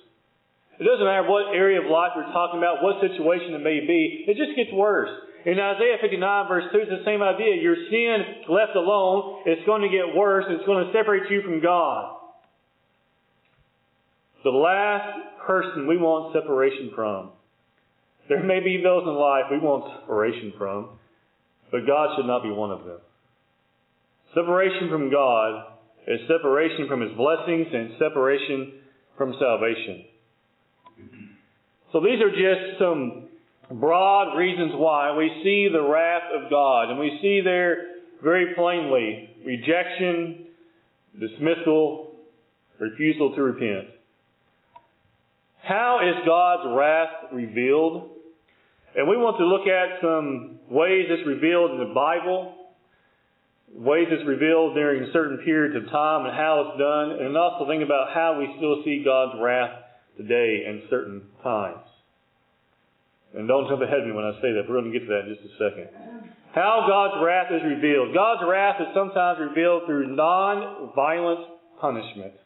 It 0.78 0.84
doesn't 0.84 1.04
matter 1.04 1.26
what 1.26 1.50
area 1.50 1.82
of 1.82 1.90
life 1.90 2.12
we're 2.14 2.30
talking 2.30 2.62
about, 2.62 2.78
what 2.78 3.02
situation 3.02 3.54
it 3.54 3.62
may 3.62 3.82
be, 3.82 4.24
it 4.28 4.38
just 4.38 4.54
gets 4.54 4.70
worse. 4.72 5.10
In 5.46 5.60
Isaiah 5.60 5.96
59 6.00 6.48
verse 6.48 6.64
2, 6.72 6.78
it's 6.78 6.90
the 6.90 7.04
same 7.04 7.22
idea. 7.22 7.56
Your 7.60 7.76
sin 7.90 8.48
left 8.48 8.76
alone, 8.76 9.42
it's 9.44 9.64
going 9.66 9.82
to 9.82 9.88
get 9.88 10.16
worse. 10.16 10.44
It's 10.48 10.64
going 10.64 10.86
to 10.86 10.92
separate 10.92 11.30
you 11.30 11.42
from 11.42 11.60
God. 11.60 12.16
The 14.42 14.50
last 14.50 15.46
person 15.46 15.86
we 15.86 15.96
want 15.96 16.34
separation 16.34 16.92
from. 16.94 17.30
There 18.28 18.42
may 18.42 18.60
be 18.60 18.80
those 18.82 19.02
in 19.04 19.14
life 19.14 19.44
we 19.50 19.58
want 19.58 20.00
separation 20.00 20.54
from. 20.56 20.98
But 21.70 21.86
God 21.86 22.16
should 22.16 22.26
not 22.26 22.42
be 22.42 22.50
one 22.50 22.70
of 22.70 22.84
them. 22.84 22.98
Separation 24.34 24.88
from 24.90 25.10
God 25.10 25.64
is 26.06 26.20
separation 26.28 26.88
from 26.88 27.00
His 27.00 27.12
blessings 27.16 27.66
and 27.72 27.90
separation 27.98 28.80
from 29.18 29.34
salvation. 29.38 30.04
So 31.92 32.00
these 32.00 32.20
are 32.20 32.30
just 32.30 32.78
some 32.78 33.23
broad 33.70 34.36
reasons 34.36 34.72
why 34.74 35.16
we 35.16 35.30
see 35.42 35.68
the 35.72 35.82
wrath 35.82 36.30
of 36.34 36.50
God. 36.50 36.90
And 36.90 36.98
we 36.98 37.18
see 37.22 37.40
there 37.42 37.76
very 38.22 38.54
plainly 38.54 39.30
rejection, 39.44 40.46
dismissal, 41.18 42.12
refusal 42.78 43.34
to 43.34 43.42
repent. 43.42 43.88
How 45.62 46.00
is 46.02 46.26
God's 46.26 46.76
wrath 46.76 47.32
revealed? 47.32 48.10
And 48.96 49.08
we 49.08 49.16
want 49.16 49.38
to 49.38 49.44
look 49.44 49.66
at 49.66 50.00
some 50.00 50.60
ways 50.70 51.06
it's 51.08 51.26
revealed 51.26 51.72
in 51.72 51.78
the 51.88 51.94
Bible. 51.94 52.54
ways 53.74 54.06
it's 54.10 54.26
revealed 54.26 54.74
during 54.74 55.10
certain 55.12 55.38
periods 55.38 55.74
of 55.76 55.90
time 55.90 56.26
and 56.26 56.36
how 56.36 56.60
it's 56.68 56.78
done, 56.78 57.26
and 57.26 57.36
also 57.36 57.66
think 57.66 57.82
about 57.82 58.14
how 58.14 58.38
we 58.38 58.46
still 58.56 58.82
see 58.84 59.02
God's 59.04 59.40
wrath 59.42 59.82
today 60.16 60.64
in 60.66 60.82
certain 60.88 61.22
times. 61.42 61.84
And 63.34 63.48
don't 63.48 63.66
jump 63.68 63.82
ahead 63.82 64.00
of 64.00 64.06
me 64.06 64.12
when 64.12 64.24
I 64.24 64.32
say 64.38 64.54
that. 64.54 64.66
We're 64.68 64.78
going 64.78 64.92
to 64.92 64.94
get 64.94 65.06
to 65.06 65.12
that 65.12 65.26
in 65.26 65.34
just 65.34 65.42
a 65.42 65.54
second. 65.58 65.88
How 66.54 66.86
God's 66.86 67.18
wrath 67.18 67.50
is 67.50 67.66
revealed. 67.66 68.14
God's 68.14 68.46
wrath 68.46 68.78
is 68.78 68.86
sometimes 68.94 69.42
revealed 69.42 69.86
through 69.86 70.14
non-violent 70.14 71.50
punishment. 71.80 72.38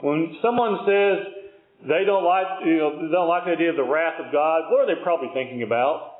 When 0.00 0.38
someone 0.40 0.86
says 0.86 1.18
they 1.82 2.06
don't 2.06 2.22
like, 2.22 2.46
you 2.64 2.78
know, 2.78 3.02
they 3.02 3.10
don't 3.10 3.26
like 3.26 3.44
the 3.44 3.58
idea 3.58 3.70
of 3.70 3.76
the 3.76 3.90
wrath 3.90 4.22
of 4.22 4.30
God, 4.30 4.70
what 4.70 4.86
are 4.86 4.88
they 4.88 5.02
probably 5.02 5.34
thinking 5.34 5.66
about? 5.66 6.14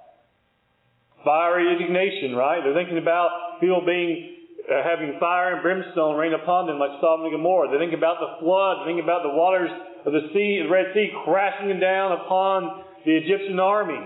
Fiery 1.22 1.70
indignation, 1.70 2.34
right? 2.34 2.60
They're 2.66 2.74
thinking 2.74 2.98
about 2.98 3.60
people 3.60 3.86
being 3.86 4.34
uh, 4.66 4.82
having 4.82 5.16
fire 5.20 5.54
and 5.54 5.62
brimstone 5.62 6.16
rain 6.16 6.32
upon 6.34 6.66
them 6.66 6.78
like 6.78 6.90
Sodom 7.00 7.26
and 7.26 7.32
Gomorrah. 7.32 7.70
They 7.70 7.78
think 7.78 7.94
about 7.94 8.18
the 8.18 8.42
flood. 8.42 8.82
They 8.82 8.92
think 8.92 9.02
about 9.04 9.22
the 9.22 9.30
waters 9.30 9.70
of 10.04 10.12
the 10.12 10.32
sea, 10.32 10.64
the 10.64 10.70
Red 10.72 10.92
Sea, 10.94 11.12
crashing 11.24 11.78
down 11.78 12.12
upon 12.12 12.84
the 13.04 13.16
Egyptian 13.16 13.60
army. 13.60 14.00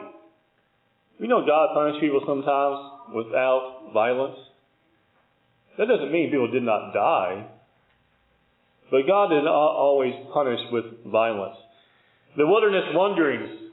We 1.21 1.27
know 1.29 1.45
God 1.47 1.75
punished 1.75 2.01
people 2.01 2.23
sometimes 2.27 3.15
without 3.15 3.91
violence. 3.93 4.39
That 5.79 5.89
doesn't 5.89 6.13
mean 6.13 6.31
people 6.31 6.51
did 6.51 6.63
not 6.63 6.93
die. 6.93 7.47
But 8.91 9.07
God 9.07 9.29
did 9.29 9.45
not 9.45 9.53
always 9.53 10.15
punish 10.33 10.61
with 10.73 10.85
violence. 11.07 11.57
The 12.37 12.47
wilderness 12.47 12.85
wanderings, 12.93 13.71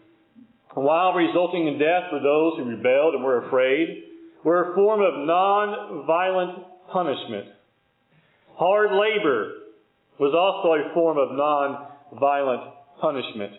while 0.74 1.14
resulting 1.14 1.68
in 1.68 1.80
death 1.80 2.10
for 2.10 2.20
those 2.20 2.58
who 2.58 2.66
rebelled 2.66 3.16
and 3.16 3.24
were 3.24 3.48
afraid, 3.48 4.04
were 4.44 4.72
a 4.72 4.76
form 4.76 5.02
of 5.02 5.26
non-violent 5.26 6.66
punishment. 6.92 7.46
Hard 8.56 8.92
labor 8.92 9.52
was 10.20 10.34
also 10.34 10.74
a 10.74 10.94
form 10.94 11.18
of 11.18 11.36
non-violent 11.36 12.74
punishment. 13.02 13.54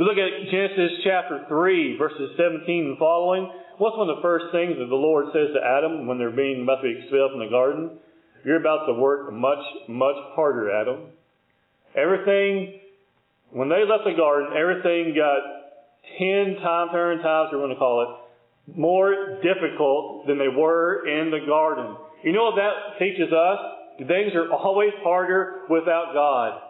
You 0.00 0.06
look 0.06 0.16
at 0.16 0.48
Genesis 0.50 1.04
chapter 1.04 1.44
3, 1.46 1.98
verses 1.98 2.32
17 2.38 2.64
and 2.64 2.96
following, 2.96 3.52
what's 3.76 3.98
one 3.98 4.08
of 4.08 4.16
the 4.16 4.22
first 4.22 4.46
things 4.50 4.78
that 4.78 4.88
the 4.88 4.96
Lord 4.96 5.26
says 5.26 5.52
to 5.52 5.60
Adam 5.60 6.06
when 6.06 6.16
they're 6.16 6.32
being 6.32 6.62
about 6.62 6.80
to 6.80 6.88
be 6.88 6.96
expelled 6.96 7.32
from 7.32 7.44
the 7.44 7.52
garden? 7.52 8.00
You're 8.42 8.64
about 8.64 8.86
to 8.86 8.94
work 8.94 9.30
much, 9.30 9.60
much 9.90 10.16
harder, 10.32 10.72
Adam. 10.72 11.12
Everything, 11.94 12.80
when 13.52 13.68
they 13.68 13.84
left 13.84 14.08
the 14.08 14.16
garden, 14.16 14.56
everything 14.56 15.12
got 15.12 15.44
ten 16.16 16.56
times, 16.64 16.96
ten 16.96 17.20
times, 17.20 17.50
we're 17.52 17.60
going 17.60 17.76
to 17.76 17.76
call 17.76 18.00
it, 18.00 18.72
more 18.80 19.36
difficult 19.44 20.26
than 20.26 20.38
they 20.38 20.48
were 20.48 21.04
in 21.04 21.30
the 21.30 21.44
garden. 21.44 21.94
You 22.24 22.32
know 22.32 22.44
what 22.44 22.56
that 22.56 22.96
teaches 22.98 23.28
us? 23.36 23.58
Things 23.98 24.32
are 24.32 24.48
always 24.48 24.96
harder 25.04 25.68
without 25.68 26.14
God. 26.14 26.69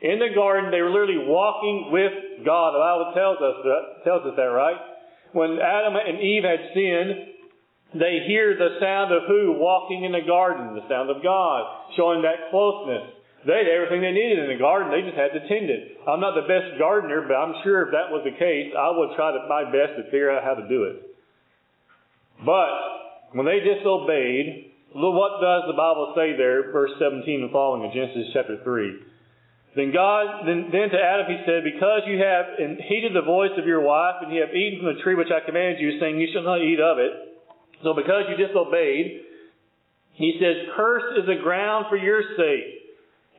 In 0.00 0.18
the 0.18 0.32
garden, 0.34 0.70
they 0.70 0.80
were 0.80 0.90
literally 0.90 1.28
walking 1.28 1.92
with 1.92 2.44
God. 2.44 2.72
The 2.72 2.80
Bible 2.80 3.12
tells 3.12 3.38
us 3.38 3.56
that, 3.64 3.82
tells 4.04 4.24
us 4.24 4.34
that, 4.36 4.48
right? 4.48 4.80
When 5.32 5.60
Adam 5.60 5.94
and 5.94 6.18
Eve 6.18 6.44
had 6.44 6.72
sinned, 6.72 7.30
they 8.00 8.24
hear 8.26 8.56
the 8.56 8.80
sound 8.80 9.12
of 9.12 9.28
who 9.28 9.52
walking 9.58 10.04
in 10.04 10.12
the 10.12 10.24
garden? 10.24 10.74
The 10.74 10.88
sound 10.88 11.10
of 11.10 11.22
God, 11.22 11.92
showing 11.96 12.22
that 12.22 12.48
closeness. 12.50 13.12
They 13.44 13.64
had 13.64 13.68
everything 13.68 14.00
they 14.00 14.12
needed 14.12 14.38
in 14.40 14.48
the 14.52 14.60
garden. 14.60 14.92
They 14.92 15.04
just 15.04 15.16
had 15.16 15.32
to 15.32 15.42
tend 15.48 15.68
it. 15.68 16.00
I'm 16.06 16.20
not 16.20 16.36
the 16.36 16.48
best 16.48 16.76
gardener, 16.78 17.24
but 17.26 17.34
I'm 17.34 17.56
sure 17.64 17.88
if 17.88 17.92
that 17.92 18.12
was 18.12 18.24
the 18.24 18.36
case, 18.36 18.72
I 18.76 18.92
would 18.92 19.16
try 19.16 19.32
my 19.48 19.64
best 19.68 19.96
to 19.96 20.04
figure 20.12 20.30
out 20.30 20.44
how 20.44 20.54
to 20.54 20.68
do 20.68 20.84
it. 20.84 21.16
But 22.44 23.36
when 23.36 23.44
they 23.44 23.60
disobeyed, 23.60 24.72
what 24.92 25.40
does 25.40 25.64
the 25.68 25.76
Bible 25.76 26.12
say 26.16 26.36
there, 26.36 26.72
verse 26.72 26.92
17 27.00 27.48
and 27.48 27.52
following 27.52 27.88
in 27.88 27.92
Genesis 27.92 28.32
chapter 28.32 28.60
3? 28.62 29.09
Then 29.76 29.92
God, 29.94 30.46
then, 30.46 30.66
then 30.74 30.90
to 30.90 30.98
Adam 30.98 31.30
he 31.30 31.38
said, 31.46 31.62
Because 31.62 32.02
you 32.06 32.18
have 32.18 32.58
heeded 32.58 33.14
the 33.14 33.22
voice 33.22 33.54
of 33.56 33.66
your 33.66 33.80
wife, 33.80 34.18
and 34.20 34.34
you 34.34 34.40
have 34.42 34.54
eaten 34.54 34.82
from 34.82 34.94
the 34.94 35.02
tree 35.02 35.14
which 35.14 35.30
I 35.30 35.44
commanded 35.46 35.78
you, 35.78 36.00
saying, 36.00 36.18
You 36.18 36.28
shall 36.32 36.42
not 36.42 36.58
eat 36.58 36.80
of 36.80 36.98
it. 36.98 37.12
So 37.82 37.94
because 37.94 38.26
you 38.28 38.34
disobeyed, 38.34 39.22
he 40.14 40.38
says, 40.42 40.74
Cursed 40.76 41.22
is 41.22 41.26
the 41.26 41.40
ground 41.42 41.86
for 41.88 41.96
your 41.96 42.22
sake. 42.36 42.80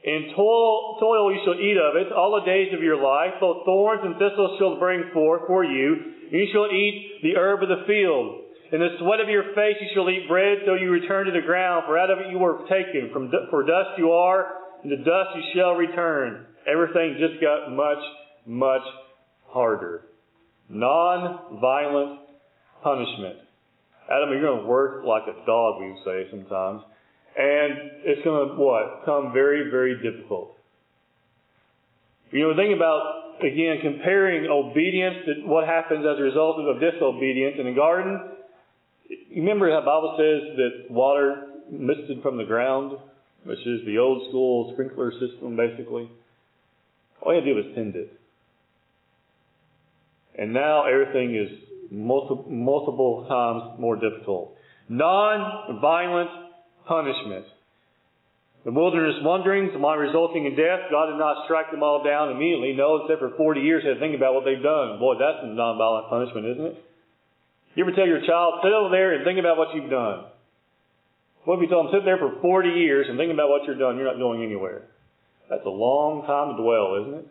In 0.03 0.33
toil, 0.35 0.97
toil 1.00 1.31
you 1.31 1.41
shall 1.45 1.59
eat 1.59 1.77
of 1.77 2.00
it 2.00 2.11
all 2.11 2.39
the 2.39 2.45
days 2.47 2.73
of 2.73 2.81
your 2.81 2.97
life. 2.97 3.38
Both 3.39 3.65
thorns 3.65 4.01
and 4.03 4.15
thistles 4.15 4.57
shall 4.57 4.79
bring 4.79 5.11
forth 5.13 5.43
for 5.45 5.63
you. 5.63 6.15
And 6.31 6.39
you 6.39 6.47
shall 6.51 6.71
eat 6.71 7.19
the 7.21 7.35
herb 7.38 7.61
of 7.61 7.69
the 7.69 7.85
field. 7.85 8.41
In 8.71 8.79
the 8.79 8.95
sweat 9.00 9.19
of 9.19 9.27
your 9.27 9.53
face 9.53 9.75
you 9.81 9.91
shall 9.93 10.09
eat 10.09 10.27
bread 10.27 10.59
till 10.65 10.79
you 10.79 10.89
return 10.89 11.25
to 11.27 11.31
the 11.31 11.45
ground, 11.45 11.83
for 11.85 12.00
out 12.00 12.09
of 12.09 12.19
it 12.19 12.31
you 12.31 12.39
were 12.39 12.63
taken. 12.71 13.11
From 13.11 13.29
for 13.51 13.63
dust 13.63 14.00
you 14.00 14.11
are, 14.11 14.61
and 14.83 14.89
to 14.91 14.97
dust 14.97 15.29
you 15.35 15.41
shall 15.55 15.73
return. 15.73 16.45
Everything 16.67 17.17
just 17.19 17.41
got 17.41 17.71
much, 17.71 18.03
much 18.45 18.81
harder. 19.47 20.03
Non-violent 20.69 22.19
punishment. 22.83 23.38
Adam, 24.09 24.29
you're 24.29 24.41
going 24.41 24.61
to 24.61 24.67
work 24.67 25.03
like 25.05 25.23
a 25.23 25.45
dog, 25.45 25.81
we 25.81 25.95
say 26.05 26.27
sometimes. 26.31 26.81
And 27.38 27.73
it's 28.03 28.23
going 28.23 28.50
to, 28.50 28.55
what? 28.55 29.03
Come 29.05 29.31
very, 29.33 29.69
very 29.71 29.95
difficult. 30.01 30.57
You 32.31 32.47
know, 32.47 32.55
think 32.55 32.75
about, 32.75 33.41
again, 33.43 33.79
comparing 33.81 34.47
obedience 34.50 35.15
to 35.25 35.47
what 35.47 35.65
happens 35.67 36.05
as 36.05 36.19
a 36.19 36.23
result 36.23 36.59
of 36.59 36.79
disobedience 36.79 37.55
in 37.59 37.65
the 37.65 37.73
garden. 37.73 38.19
Remember 39.35 39.69
how 39.69 39.81
the 39.81 39.85
Bible 39.85 40.15
says 40.17 40.57
that 40.57 40.91
water 40.93 41.47
misted 41.69 42.21
from 42.21 42.38
the 42.38 42.43
ground, 42.43 42.97
which 43.43 43.60
is 43.60 43.86
the 43.86 43.98
old 43.98 44.29
school 44.29 44.71
sprinkler 44.74 45.12
system, 45.12 45.55
basically? 45.55 46.10
All 47.21 47.33
you 47.33 47.39
had 47.39 47.45
to 47.45 47.53
do 47.53 47.55
was 47.55 47.75
tend 47.75 47.95
it. 47.95 48.12
And 50.38 50.53
now 50.53 50.86
everything 50.86 51.36
is 51.36 51.50
multiple, 51.91 52.45
multiple 52.50 53.25
times 53.27 53.79
more 53.79 53.95
difficult. 53.95 54.55
Non-violent 54.89 56.29
punishment. 56.88 57.45
The 58.63 58.71
wilderness 58.71 59.15
wanderings 59.21 59.71
might 59.79 59.95
resulting 59.95 60.45
in 60.45 60.55
death. 60.55 60.91
God 60.91 61.07
did 61.10 61.17
not 61.17 61.45
strike 61.45 61.71
them 61.71 61.81
all 61.81 62.03
down 62.03 62.29
immediately. 62.29 62.74
No, 62.74 63.01
except 63.01 63.19
for 63.19 63.36
40 63.36 63.62
years 63.62 63.83
had 63.83 63.95
to 63.95 64.00
think 64.00 64.15
about 64.15 64.36
what 64.36 64.45
they've 64.45 64.62
done. 64.62 65.00
Boy, 65.00 65.15
that's 65.17 65.41
non-violent 65.43 66.10
punishment, 66.10 66.45
isn't 66.45 66.65
it? 66.65 66.77
You 67.74 67.83
ever 67.86 67.95
tell 67.95 68.05
your 68.05 68.21
child, 68.25 68.62
sit 68.62 68.71
over 68.71 68.89
there 68.89 69.13
and 69.15 69.25
think 69.25 69.39
about 69.39 69.57
what 69.57 69.74
you've 69.74 69.89
done? 69.89 70.30
What 71.45 71.55
if 71.57 71.62
you 71.63 71.69
tell 71.69 71.83
them, 71.83 71.91
sit 71.93 72.05
there 72.05 72.17
for 72.17 72.39
40 72.41 72.69
years 72.69 73.07
and 73.10 73.17
think 73.17 73.33
about 73.33 73.50
what 73.50 73.65
you're 73.65 73.77
done? 73.77 73.98
You're 73.98 74.05
not 74.05 74.17
going 74.17 74.43
anywhere. 74.43 74.83
That's 75.50 75.65
a 75.65 75.69
long 75.69 76.24
time 76.25 76.55
to 76.55 76.62
dwell, 76.62 77.01
isn't 77.01 77.15
it? 77.19 77.27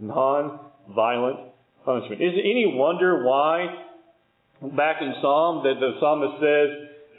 Non-violent 0.00 1.52
punishment. 1.84 2.20
Is 2.20 2.32
it 2.34 2.42
any 2.42 2.66
wonder 2.66 3.24
why 3.24 3.86
back 4.74 5.00
in 5.00 5.14
Psalm 5.20 5.62
that 5.64 5.78
the 5.78 6.00
psalmist 6.00 6.40
says 6.40 6.68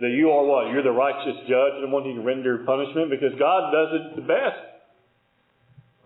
that 0.01 0.09
you 0.09 0.29
are 0.31 0.43
what? 0.43 0.73
You're 0.73 0.83
the 0.83 0.91
righteous 0.91 1.37
judge 1.47 1.77
and 1.77 1.85
the 1.85 1.93
one 1.93 2.03
who 2.03 2.15
can 2.15 2.25
render 2.25 2.59
punishment 2.65 3.09
because 3.09 3.37
God 3.37 3.71
does 3.71 3.89
it 3.93 4.15
the 4.17 4.27
best. 4.27 4.57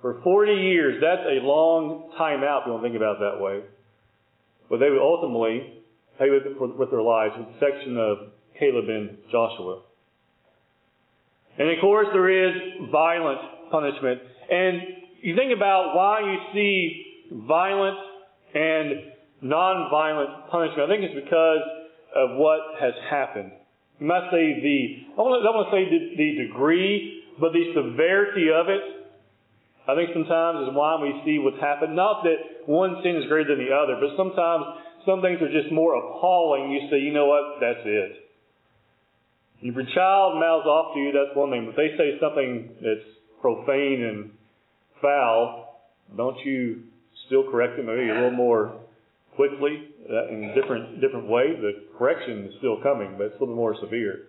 For 0.02 0.20
40 0.24 0.54
years, 0.54 1.02
that's 1.02 1.26
a 1.26 1.46
long 1.46 2.12
time 2.18 2.44
out 2.44 2.64
if 2.64 2.68
you 2.68 2.74
don't 2.74 2.84
think 2.84 2.96
about 2.96 3.18
it 3.18 3.32
that 3.32 3.40
way. 3.40 3.62
But 4.70 4.80
they 4.80 4.90
would 4.90 5.02
ultimately 5.02 5.82
pay 6.18 6.30
with, 6.30 6.44
with 6.78 6.92
their 6.92 7.02
lives 7.02 7.34
with 7.38 7.48
the 7.48 7.60
section 7.60 7.98
of 7.98 8.34
Caleb 8.58 8.90
and 8.90 9.18
Joshua. 9.32 9.82
And 11.58 11.70
of 11.70 11.78
course, 11.82 12.08
there 12.14 12.30
is 12.30 12.56
violent 12.92 13.40
punishment. 13.72 14.22
And 14.50 14.82
you 15.22 15.36
think 15.36 15.56
about 15.56 15.96
why 15.96 16.20
you 16.22 16.38
see 16.54 17.06
violent 17.32 17.98
and 18.54 18.92
nonviolent 19.44 20.50
punishment. 20.50 20.82
I 20.82 20.88
think 20.88 21.04
it's 21.04 21.26
because 21.26 21.62
of 22.16 22.38
what 22.38 22.60
has 22.80 22.94
happened. 23.10 23.52
You 24.00 24.08
might 24.08 24.30
say 24.32 24.60
the, 24.62 25.14
I 25.14 25.18
don't 25.18 25.30
want 25.30 25.70
to 25.70 25.76
say 25.76 25.86
the, 25.86 26.18
the 26.18 26.48
degree, 26.48 27.24
but 27.40 27.54
the 27.54 27.72
severity 27.74 28.50
of 28.50 28.68
it, 28.70 28.82
I 29.88 29.96
think 29.96 30.10
sometimes 30.14 30.70
is 30.70 30.76
why 30.76 31.02
we 31.02 31.22
see 31.26 31.40
what's 31.40 31.60
happened. 31.60 31.96
Not 31.96 32.24
that 32.24 32.68
one 32.68 33.02
sin 33.04 33.16
is 33.18 33.26
greater 33.28 33.56
than 33.56 33.66
the 33.66 33.74
other, 33.74 33.98
but 33.98 34.14
sometimes 34.18 34.66
some 35.06 35.22
things 35.22 35.42
are 35.42 35.50
just 35.50 35.72
more 35.72 35.96
appalling. 35.96 36.72
You 36.72 36.90
say, 36.90 37.00
you 37.00 37.14
know 37.14 37.26
what, 37.26 37.58
that's 37.60 37.82
it. 37.86 38.21
If 39.62 39.76
your 39.76 39.86
child 39.94 40.40
mouths 40.40 40.66
off 40.66 40.94
to 40.96 41.00
you, 41.00 41.12
that's 41.12 41.38
one 41.38 41.52
thing. 41.52 41.66
But 41.66 41.78
if 41.78 41.78
they 41.78 41.98
say 41.98 42.18
something 42.20 42.70
that's 42.82 43.08
profane 43.42 44.04
and 44.04 44.32
foul, 45.02 45.82
don't 46.18 46.38
you 46.46 46.84
still 47.28 47.50
correct 47.50 47.78
them 47.78 47.86
maybe 47.86 48.10
a 48.10 48.14
little 48.14 48.32
more 48.32 48.82
quickly 49.36 49.88
uh, 50.10 50.28
in 50.28 50.46
a 50.46 50.56
different 50.56 51.00
different 51.00 51.28
way. 51.28 51.54
The 51.56 51.86
correction 51.98 52.46
is 52.46 52.54
still 52.58 52.82
coming, 52.82 53.16
but 53.18 53.26
it's 53.32 53.38
a 53.38 53.40
little 53.40 53.56
more 53.56 53.76
severe. 53.82 54.28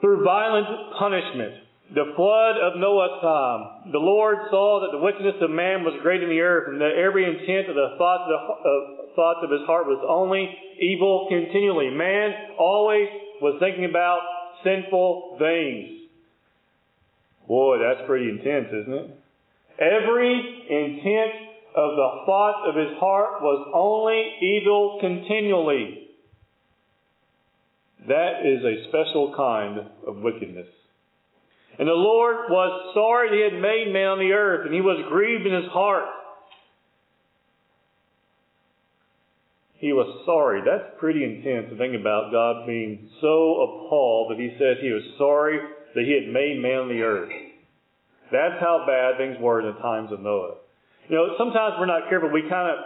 Through 0.00 0.24
violent 0.24 0.66
punishment, 0.98 1.62
the 1.94 2.12
flood 2.16 2.56
of 2.58 2.80
Noah's 2.80 3.20
time, 3.22 3.92
the 3.92 4.02
Lord 4.02 4.50
saw 4.50 4.80
that 4.80 4.90
the 4.96 4.98
wickedness 4.98 5.36
of 5.40 5.50
man 5.50 5.84
was 5.84 5.94
great 6.02 6.22
in 6.22 6.28
the 6.28 6.40
earth, 6.40 6.72
and 6.72 6.80
that 6.80 6.96
every 6.96 7.22
intent 7.22 7.68
of 7.68 7.76
the 7.76 7.94
thoughts 7.98 8.24
of, 8.24 8.32
the, 8.32 8.40
of, 8.40 9.14
thoughts 9.14 9.40
of 9.44 9.50
his 9.52 9.60
heart 9.68 9.86
was 9.86 10.00
only 10.08 10.48
evil 10.80 11.28
continually. 11.28 11.90
Man 11.92 12.56
always 12.58 13.06
was 13.42 13.56
thinking 13.60 13.84
about 13.84 14.20
sinful 14.64 15.36
things. 15.38 16.08
Boy, 17.48 17.78
that's 17.78 18.06
pretty 18.06 18.30
intense, 18.30 18.68
isn't 18.72 18.94
it? 18.94 19.18
Every 19.78 20.32
intent 20.70 21.50
of 21.74 21.96
the 21.96 22.22
thoughts 22.24 22.68
of 22.68 22.76
his 22.76 22.96
heart 22.98 23.42
was 23.42 23.70
only 23.74 24.36
evil 24.40 24.98
continually. 25.00 26.08
That 28.08 28.46
is 28.46 28.64
a 28.64 28.88
special 28.88 29.34
kind 29.36 29.80
of 30.06 30.16
wickedness. 30.16 30.68
And 31.78 31.88
the 31.88 31.92
Lord 31.92 32.50
was 32.50 32.92
sorry 32.94 33.30
that 33.30 33.36
he 33.36 33.42
had 33.42 33.60
made 33.60 33.92
man 33.92 34.08
on 34.08 34.18
the 34.18 34.32
earth, 34.32 34.66
and 34.66 34.74
he 34.74 34.80
was 34.80 35.04
grieved 35.08 35.46
in 35.46 35.54
his 35.54 35.70
heart. 35.72 36.04
He 39.82 39.90
was 39.90 40.06
sorry. 40.22 40.62
That's 40.62 40.94
pretty 41.02 41.26
intense 41.26 41.66
to 41.66 41.76
think 41.76 41.98
about 41.98 42.30
God 42.30 42.70
being 42.70 43.10
so 43.18 43.66
appalled 43.66 44.30
that 44.30 44.38
he 44.38 44.54
said 44.54 44.78
he 44.78 44.94
was 44.94 45.02
sorry 45.18 45.58
that 45.58 46.06
he 46.06 46.14
had 46.14 46.30
made 46.30 46.62
man 46.62 46.86
the 46.86 47.02
earth. 47.02 47.34
That's 48.30 48.62
how 48.62 48.86
bad 48.86 49.18
things 49.18 49.42
were 49.42 49.58
in 49.58 49.74
the 49.74 49.82
times 49.82 50.14
of 50.14 50.22
Noah. 50.22 50.62
You 51.10 51.18
know, 51.18 51.34
sometimes 51.34 51.82
we're 51.82 51.90
not 51.90 52.06
careful. 52.08 52.30
We 52.30 52.46
kind 52.46 52.70
of 52.70 52.78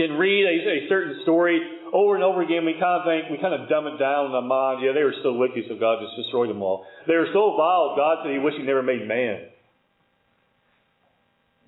can 0.00 0.16
read 0.16 0.48
a, 0.48 0.56
a 0.56 0.88
certain 0.88 1.20
story 1.20 1.60
over 1.92 2.16
and 2.16 2.24
over 2.24 2.40
again. 2.40 2.64
We 2.64 2.80
kind 2.80 2.96
of 2.96 3.04
think, 3.04 3.28
we 3.28 3.36
kind 3.36 3.52
of 3.52 3.68
dumb 3.68 3.84
it 3.92 4.00
down 4.00 4.32
in 4.32 4.32
our 4.32 4.40
mind. 4.40 4.80
Yeah, 4.80 4.96
they 4.96 5.04
were 5.04 5.20
so 5.22 5.36
wicked, 5.36 5.68
so 5.68 5.76
God 5.76 6.00
just 6.00 6.16
destroyed 6.16 6.48
them 6.48 6.64
all. 6.64 6.88
They 7.06 7.20
were 7.20 7.28
so 7.36 7.60
vile, 7.60 7.92
God 7.92 8.24
said 8.24 8.32
he 8.32 8.40
wished 8.40 8.56
he 8.56 8.64
never 8.64 8.82
made 8.82 9.06
man. 9.06 9.52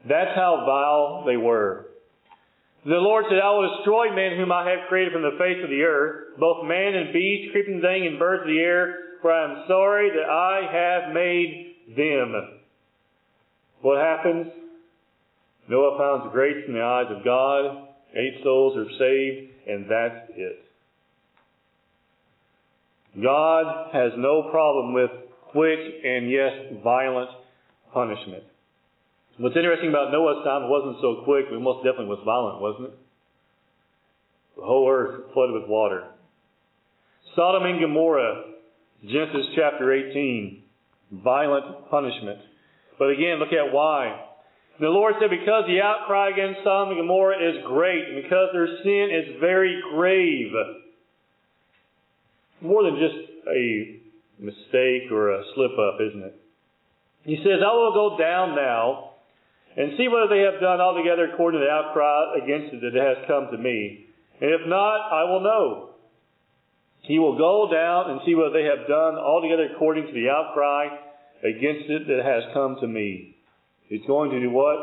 That's 0.08 0.32
how 0.32 0.64
vile 0.64 1.28
they 1.28 1.36
were. 1.36 1.92
The 2.84 3.00
Lord 3.00 3.24
said, 3.30 3.38
I 3.42 3.50
will 3.50 3.76
destroy 3.76 4.14
men 4.14 4.36
whom 4.36 4.52
I 4.52 4.68
have 4.68 4.88
created 4.88 5.12
from 5.12 5.22
the 5.22 5.38
face 5.38 5.56
of 5.64 5.70
the 5.70 5.82
earth, 5.82 6.38
both 6.38 6.66
man 6.66 6.94
and 6.94 7.12
beast, 7.14 7.52
creeping 7.52 7.80
thing, 7.80 8.06
and 8.06 8.18
birds 8.18 8.42
of 8.42 8.48
the 8.48 8.60
air, 8.60 8.96
for 9.22 9.32
I 9.32 9.44
am 9.44 9.64
sorry 9.66 10.10
that 10.10 10.28
I 10.28 10.68
have 10.70 11.14
made 11.14 11.76
them. 11.96 12.60
What 13.80 13.98
happens? 13.98 14.48
Noah 15.68 15.96
finds 15.96 16.32
grace 16.32 16.62
in 16.68 16.74
the 16.74 16.82
eyes 16.82 17.06
of 17.08 17.24
God. 17.24 17.88
Eight 18.14 18.42
souls 18.44 18.76
are 18.76 18.98
saved, 18.98 19.52
and 19.66 19.86
that's 19.90 20.30
it. 20.36 20.60
God 23.22 23.94
has 23.94 24.12
no 24.18 24.50
problem 24.50 24.92
with 24.92 25.10
quick 25.52 25.78
and 26.04 26.30
yes, 26.30 26.52
violent 26.82 27.30
punishment. 27.94 28.44
What's 29.38 29.56
interesting 29.56 29.88
about 29.88 30.12
Noah's 30.12 30.44
time, 30.44 30.64
it 30.64 30.68
wasn't 30.70 30.96
so 31.00 31.22
quick, 31.24 31.46
but 31.50 31.58
most 31.58 31.84
definitely 31.84 32.06
was 32.06 32.22
violent, 32.24 32.60
wasn't 32.60 32.94
it? 32.94 32.98
The 34.56 34.62
whole 34.62 34.88
earth 34.88 35.32
flooded 35.34 35.54
with 35.54 35.68
water. 35.68 36.04
Sodom 37.34 37.64
and 37.64 37.80
Gomorrah, 37.80 38.44
Genesis 39.02 39.46
chapter 39.56 39.92
18, 39.92 40.62
violent 41.10 41.90
punishment. 41.90 42.38
But 42.96 43.10
again, 43.10 43.38
look 43.40 43.52
at 43.52 43.74
why. 43.74 44.20
The 44.78 44.86
Lord 44.86 45.14
said, 45.20 45.30
Because 45.30 45.64
the 45.66 45.80
outcry 45.82 46.30
against 46.30 46.62
Sodom 46.62 46.90
and 46.90 47.02
Gomorrah 47.02 47.38
is 47.38 47.64
great, 47.66 48.06
and 48.06 48.22
because 48.22 48.50
their 48.52 48.68
sin 48.84 49.10
is 49.10 49.40
very 49.40 49.82
grave, 49.92 50.52
more 52.60 52.84
than 52.84 53.00
just 53.02 53.18
a 53.48 54.00
mistake 54.38 55.10
or 55.10 55.30
a 55.30 55.42
slip 55.56 55.72
up, 55.72 55.98
isn't 56.00 56.22
it? 56.22 56.40
He 57.24 57.36
says, 57.36 57.58
I 57.66 57.72
will 57.74 57.92
go 57.92 58.16
down 58.16 58.54
now 58.54 59.13
and 59.76 59.92
see 59.96 60.08
whether 60.08 60.28
they 60.28 60.42
have 60.42 60.60
done 60.60 60.80
altogether 60.80 61.30
according 61.32 61.60
to 61.60 61.66
the 61.66 61.70
outcry 61.70 62.36
against 62.42 62.74
it 62.74 62.80
that 62.80 62.94
has 62.94 63.18
come 63.26 63.48
to 63.50 63.58
me. 63.58 64.06
And 64.40 64.50
if 64.50 64.66
not, 64.66 65.12
I 65.12 65.24
will 65.24 65.40
know. 65.40 65.90
He 67.02 67.18
will 67.18 67.36
go 67.36 67.70
down 67.70 68.10
and 68.10 68.20
see 68.24 68.34
whether 68.34 68.52
they 68.52 68.64
have 68.64 68.88
done 68.88 69.16
altogether 69.16 69.68
according 69.74 70.06
to 70.06 70.12
the 70.12 70.30
outcry 70.30 70.88
against 71.42 71.90
it 71.90 72.06
that 72.06 72.24
has 72.24 72.44
come 72.54 72.76
to 72.80 72.86
me. 72.86 73.36
He's 73.88 74.06
going 74.06 74.30
to 74.30 74.40
do 74.40 74.50
what? 74.50 74.78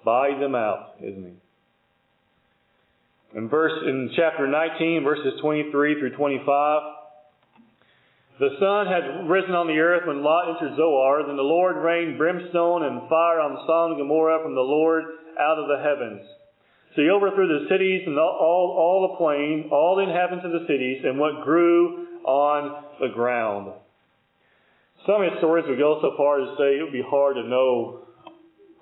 Spy 0.00 0.38
them 0.38 0.54
out, 0.54 0.94
isn't 1.00 1.24
he? 1.24 3.38
In 3.38 3.48
verse 3.48 3.72
in 3.86 4.10
chapter 4.14 4.46
19, 4.46 5.04
verses 5.04 5.40
23 5.40 5.98
through 5.98 6.16
25, 6.16 6.82
the 8.38 8.56
sun 8.58 8.86
had 8.86 9.28
risen 9.28 9.52
on 9.52 9.68
the 9.68 9.78
earth 9.78 10.06
when 10.06 10.22
Lot 10.24 10.56
entered 10.56 10.76
Zoar. 10.76 11.26
Then 11.26 11.36
the 11.36 11.42
Lord 11.42 11.76
rained 11.76 12.16
brimstone 12.16 12.84
and 12.84 13.08
fire 13.08 13.40
on 13.40 13.60
Sodom 13.66 13.98
and 13.98 14.00
Gomorrah 14.00 14.42
from 14.42 14.54
the 14.54 14.64
Lord 14.64 15.04
out 15.38 15.58
of 15.58 15.68
the 15.68 15.82
heavens. 15.82 16.24
So 16.96 17.02
he 17.02 17.08
overthrew 17.08 17.48
the 17.48 17.68
cities 17.68 18.02
and 18.06 18.18
all, 18.18 18.76
all, 18.76 19.08
the 19.08 19.16
plain, 19.16 19.68
all 19.72 19.96
the 19.96 20.04
inhabitants 20.04 20.44
of 20.44 20.52
the 20.52 20.66
cities, 20.68 21.00
and 21.04 21.18
what 21.18 21.44
grew 21.44 22.20
on 22.24 22.84
the 23.00 23.08
ground. 23.08 23.72
Some 25.06 25.22
historians 25.24 25.68
would 25.68 25.78
go 25.78 25.98
so 26.00 26.16
far 26.16 26.40
as 26.40 26.48
to 26.50 26.56
say 26.56 26.78
it 26.78 26.82
would 26.82 26.92
be 26.92 27.04
hard 27.04 27.36
to 27.36 27.48
know 27.48 28.06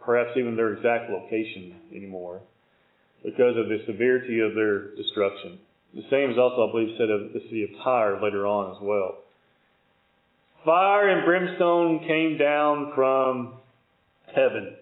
perhaps 0.05 0.37
even 0.37 0.57
their 0.57 0.75
exact 0.75 1.11
location 1.11 1.77
anymore 1.95 2.41
because 3.23 3.57
of 3.57 3.69
the 3.69 3.79
severity 3.87 4.41
of 4.41 4.55
their 4.55 4.95
destruction. 4.97 5.59
The 5.95 6.05
same 6.11 6.31
is 6.31 6.39
also, 6.39 6.69
I 6.69 6.73
believe, 6.73 6.97
said 6.99 7.11
of 7.11 7.33
the 7.33 7.41
city 7.47 7.65
of 7.65 7.71
Tyre 7.83 8.21
later 8.23 8.47
on 8.47 8.77
as 8.77 8.83
well. 8.83 9.19
Fire 10.65 11.09
and 11.09 11.25
brimstone 11.25 12.01
came 12.07 12.37
down 12.37 12.93
from 12.95 13.55
heaven. 14.35 14.77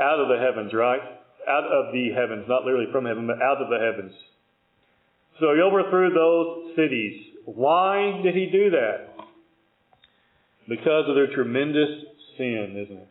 Out 0.00 0.20
of 0.20 0.28
the 0.28 0.38
heavens, 0.38 0.72
right? 0.72 1.00
Out 1.48 1.64
of 1.64 1.92
the 1.92 2.10
heavens, 2.14 2.46
not 2.48 2.64
literally 2.64 2.90
from 2.90 3.04
heaven, 3.04 3.26
but 3.26 3.42
out 3.42 3.60
of 3.60 3.68
the 3.68 3.78
heavens. 3.78 4.14
So 5.40 5.54
he 5.54 5.60
overthrew 5.60 6.12
those 6.14 6.76
cities. 6.76 7.26
Why 7.44 8.20
did 8.22 8.34
he 8.34 8.46
do 8.46 8.70
that? 8.70 9.08
Because 10.68 11.08
of 11.08 11.14
their 11.14 11.34
tremendous 11.34 12.04
sin, 12.36 12.76
isn't 12.84 12.96
it? 12.96 13.08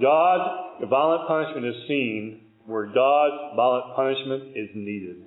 God's 0.00 0.88
violent 0.88 1.28
punishment 1.28 1.66
is 1.66 1.86
seen 1.86 2.40
where 2.66 2.86
God's 2.86 3.54
violent 3.54 3.94
punishment 3.94 4.56
is 4.56 4.70
needed. 4.74 5.26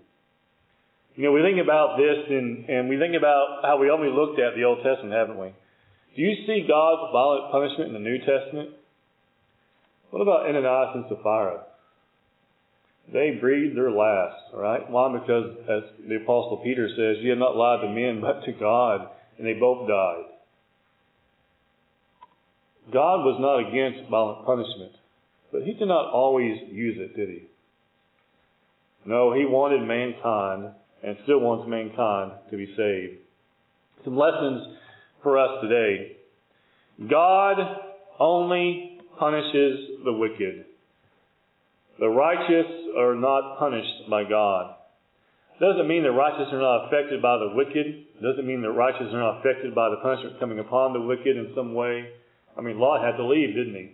You 1.17 1.23
know, 1.23 1.31
we 1.31 1.41
think 1.41 1.57
about 1.57 1.97
this 1.97 2.29
and, 2.29 2.69
and 2.69 2.89
we 2.89 2.99
think 2.99 3.15
about 3.17 3.61
how 3.63 3.81
we 3.81 3.89
only 3.89 4.13
looked 4.13 4.39
at 4.39 4.53
the 4.55 4.63
Old 4.63 4.85
Testament, 4.85 5.13
haven't 5.13 5.39
we? 5.39 5.49
Do 6.15 6.21
you 6.21 6.45
see 6.45 6.65
God's 6.67 7.11
violent 7.11 7.51
punishment 7.51 7.89
in 7.89 7.93
the 7.93 8.05
New 8.07 8.19
Testament? 8.19 8.69
What 10.11 10.21
about 10.21 10.45
Ananias 10.45 10.93
and 10.93 11.05
Sapphira? 11.09 11.63
They 13.11 13.31
breathed 13.41 13.75
their 13.75 13.89
last, 13.89 14.53
right? 14.53 14.87
Why? 14.91 15.17
Because, 15.17 15.57
as 15.67 15.83
the 16.07 16.17
Apostle 16.17 16.61
Peter 16.63 16.87
says, 16.87 17.23
you 17.23 17.31
have 17.31 17.39
not 17.39 17.55
lied 17.55 17.81
to 17.81 17.89
men, 17.89 18.21
but 18.21 18.45
to 18.45 18.51
God, 18.51 19.09
and 19.39 19.47
they 19.47 19.53
both 19.53 19.87
died. 19.87 20.25
God 22.93 23.25
was 23.25 23.37
not 23.41 23.67
against 23.67 24.09
violent 24.09 24.45
punishment, 24.45 24.91
but 25.51 25.63
he 25.63 25.73
did 25.73 25.87
not 25.87 26.13
always 26.13 26.57
use 26.71 26.97
it, 26.99 27.15
did 27.15 27.29
he? 27.29 27.43
No, 29.03 29.33
he 29.33 29.45
wanted 29.45 29.81
mankind 29.87 30.73
and 31.07 31.17
still 31.23 31.39
wants 31.39 31.69
mankind 31.69 32.33
to 32.51 32.57
be 32.57 32.67
saved. 32.75 33.23
Some 34.03 34.17
lessons 34.17 34.75
for 35.23 35.37
us 35.37 35.63
today. 35.63 36.17
God 37.09 37.55
only 38.19 38.99
punishes 39.17 40.03
the 40.03 40.11
wicked. 40.11 40.65
The 41.99 42.09
righteous 42.09 42.67
are 42.97 43.15
not 43.15 43.57
punished 43.57 44.09
by 44.09 44.23
God. 44.25 44.75
Doesn't 45.61 45.87
mean 45.87 46.03
the 46.03 46.11
righteous 46.11 46.51
are 46.51 46.59
not 46.59 46.87
affected 46.87 47.21
by 47.21 47.37
the 47.37 47.55
wicked. 47.55 48.21
Doesn't 48.21 48.45
mean 48.45 48.61
the 48.61 48.69
righteous 48.69 49.07
are 49.13 49.19
not 49.19 49.39
affected 49.39 49.73
by 49.73 49.89
the 49.89 49.97
punishment 50.03 50.39
coming 50.39 50.59
upon 50.59 50.93
the 50.93 51.01
wicked 51.01 51.37
in 51.37 51.53
some 51.55 51.73
way. 51.73 52.09
I 52.57 52.61
mean, 52.61 52.79
Lot 52.79 53.03
had 53.03 53.15
to 53.15 53.25
leave, 53.25 53.55
didn't 53.55 53.73
he? 53.73 53.91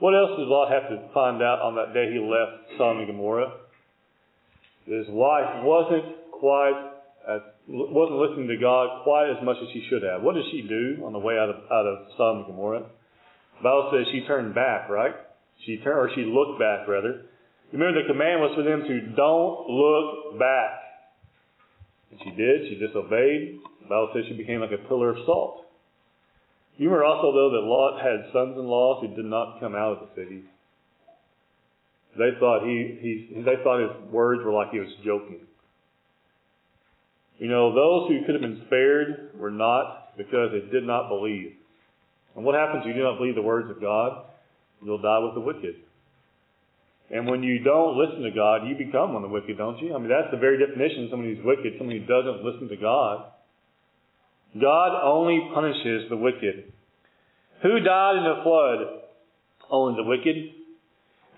What 0.00 0.14
else 0.14 0.30
did 0.38 0.48
Lot 0.48 0.72
have 0.72 0.88
to 0.90 1.12
find 1.12 1.42
out 1.42 1.60
on 1.60 1.76
that 1.76 1.92
day 1.92 2.10
he 2.10 2.18
left 2.18 2.72
Sodom 2.78 2.98
and 2.98 3.06
Gomorrah? 3.06 3.52
His 4.86 5.06
wife 5.08 5.64
wasn't 5.64 6.32
quite 6.32 6.90
as, 7.28 7.40
wasn't 7.66 8.18
listening 8.20 8.48
to 8.48 8.56
God 8.60 9.02
quite 9.04 9.30
as 9.30 9.42
much 9.42 9.56
as 9.62 9.68
she 9.72 9.86
should 9.88 10.02
have. 10.02 10.22
What 10.22 10.34
did 10.34 10.44
she 10.52 10.62
do 10.62 11.04
on 11.04 11.12
the 11.12 11.18
way 11.18 11.38
out 11.38 11.48
of 11.48 11.56
out 11.72 11.86
of 11.86 12.08
Sodom 12.16 12.44
and 12.44 12.46
Gomorrah? 12.46 12.84
The 13.58 13.62
Bible 13.62 13.90
says 13.92 14.06
she 14.12 14.26
turned 14.26 14.54
back, 14.54 14.90
right? 14.90 15.14
She 15.64 15.78
turned 15.78 15.98
or 15.98 16.10
she 16.14 16.22
looked 16.22 16.60
back 16.60 16.86
rather. 16.86 17.26
Remember 17.72 18.02
the 18.02 18.08
command 18.08 18.40
was 18.40 18.52
for 18.54 18.62
them 18.62 18.84
to 18.86 19.16
don't 19.16 19.68
look 19.70 20.38
back. 20.38 20.84
And 22.10 22.20
she 22.22 22.30
did, 22.30 22.68
she 22.68 22.76
disobeyed. 22.76 23.58
The 23.82 23.88
Bible 23.88 24.10
says 24.14 24.24
she 24.28 24.36
became 24.36 24.60
like 24.60 24.72
a 24.72 24.88
pillar 24.88 25.10
of 25.10 25.24
salt. 25.24 25.64
You 26.76 26.90
remember 26.90 27.06
also, 27.06 27.32
though, 27.32 27.50
that 27.54 27.66
Lot 27.66 28.02
had 28.02 28.32
sons 28.32 28.58
in 28.58 28.66
law 28.66 29.00
who 29.00 29.14
did 29.14 29.24
not 29.24 29.60
come 29.60 29.74
out 29.74 29.96
of 29.96 30.08
the 30.08 30.14
city. 30.14 30.42
They 32.16 32.30
thought 32.38 32.64
he, 32.64 32.98
he 33.34 33.42
they 33.42 33.56
thought 33.62 33.80
his 33.80 34.12
words 34.12 34.42
were 34.44 34.52
like 34.52 34.70
he 34.70 34.78
was 34.78 34.90
joking. 35.04 35.40
You 37.38 37.48
know, 37.48 37.74
those 37.74 38.08
who 38.08 38.24
could 38.24 38.34
have 38.34 38.42
been 38.42 38.62
spared 38.66 39.30
were 39.38 39.50
not 39.50 40.16
because 40.16 40.50
they 40.52 40.70
did 40.70 40.86
not 40.86 41.08
believe. 41.08 41.52
And 42.36 42.44
what 42.44 42.54
happens 42.54 42.82
if 42.82 42.88
you 42.88 42.94
do 42.94 43.02
not 43.02 43.18
believe 43.18 43.34
the 43.34 43.42
words 43.42 43.70
of 43.70 43.80
God? 43.80 44.26
You'll 44.82 45.02
die 45.02 45.18
with 45.18 45.34
the 45.34 45.40
wicked. 45.40 45.76
And 47.10 47.28
when 47.28 47.42
you 47.42 47.58
don't 47.62 47.98
listen 47.98 48.22
to 48.22 48.30
God, 48.30 48.66
you 48.66 48.76
become 48.76 49.12
one 49.12 49.24
of 49.24 49.30
the 49.30 49.34
wicked, 49.34 49.58
don't 49.58 49.78
you? 49.78 49.94
I 49.94 49.98
mean, 49.98 50.08
that's 50.08 50.30
the 50.30 50.38
very 50.38 50.58
definition 50.58 51.04
of 51.04 51.10
someone 51.10 51.34
who's 51.34 51.44
wicked, 51.44 51.74
someone 51.78 51.98
who 51.98 52.06
doesn't 52.06 52.44
listen 52.44 52.68
to 52.68 52.76
God. 52.76 53.26
God 54.60 55.00
only 55.02 55.50
punishes 55.52 56.08
the 56.08 56.16
wicked. 56.16 56.72
Who 57.62 57.80
died 57.80 58.16
in 58.16 58.24
the 58.24 58.40
flood? 58.42 58.78
Only 59.70 60.02
the 60.02 60.08
wicked. 60.08 60.63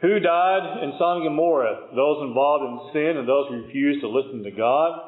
Who 0.03 0.21
died 0.21 0.83
in 0.85 0.93
Sodom 0.99 1.23
and 1.23 1.31
Gomorrah? 1.31 1.89
Those 1.97 2.29
involved 2.29 2.65
in 2.65 2.93
sin 2.93 3.17
and 3.17 3.29
those 3.29 3.49
who 3.49 3.65
refused 3.65 4.03
to 4.03 4.09
listen 4.09 4.45
to 4.45 4.51
God. 4.51 5.01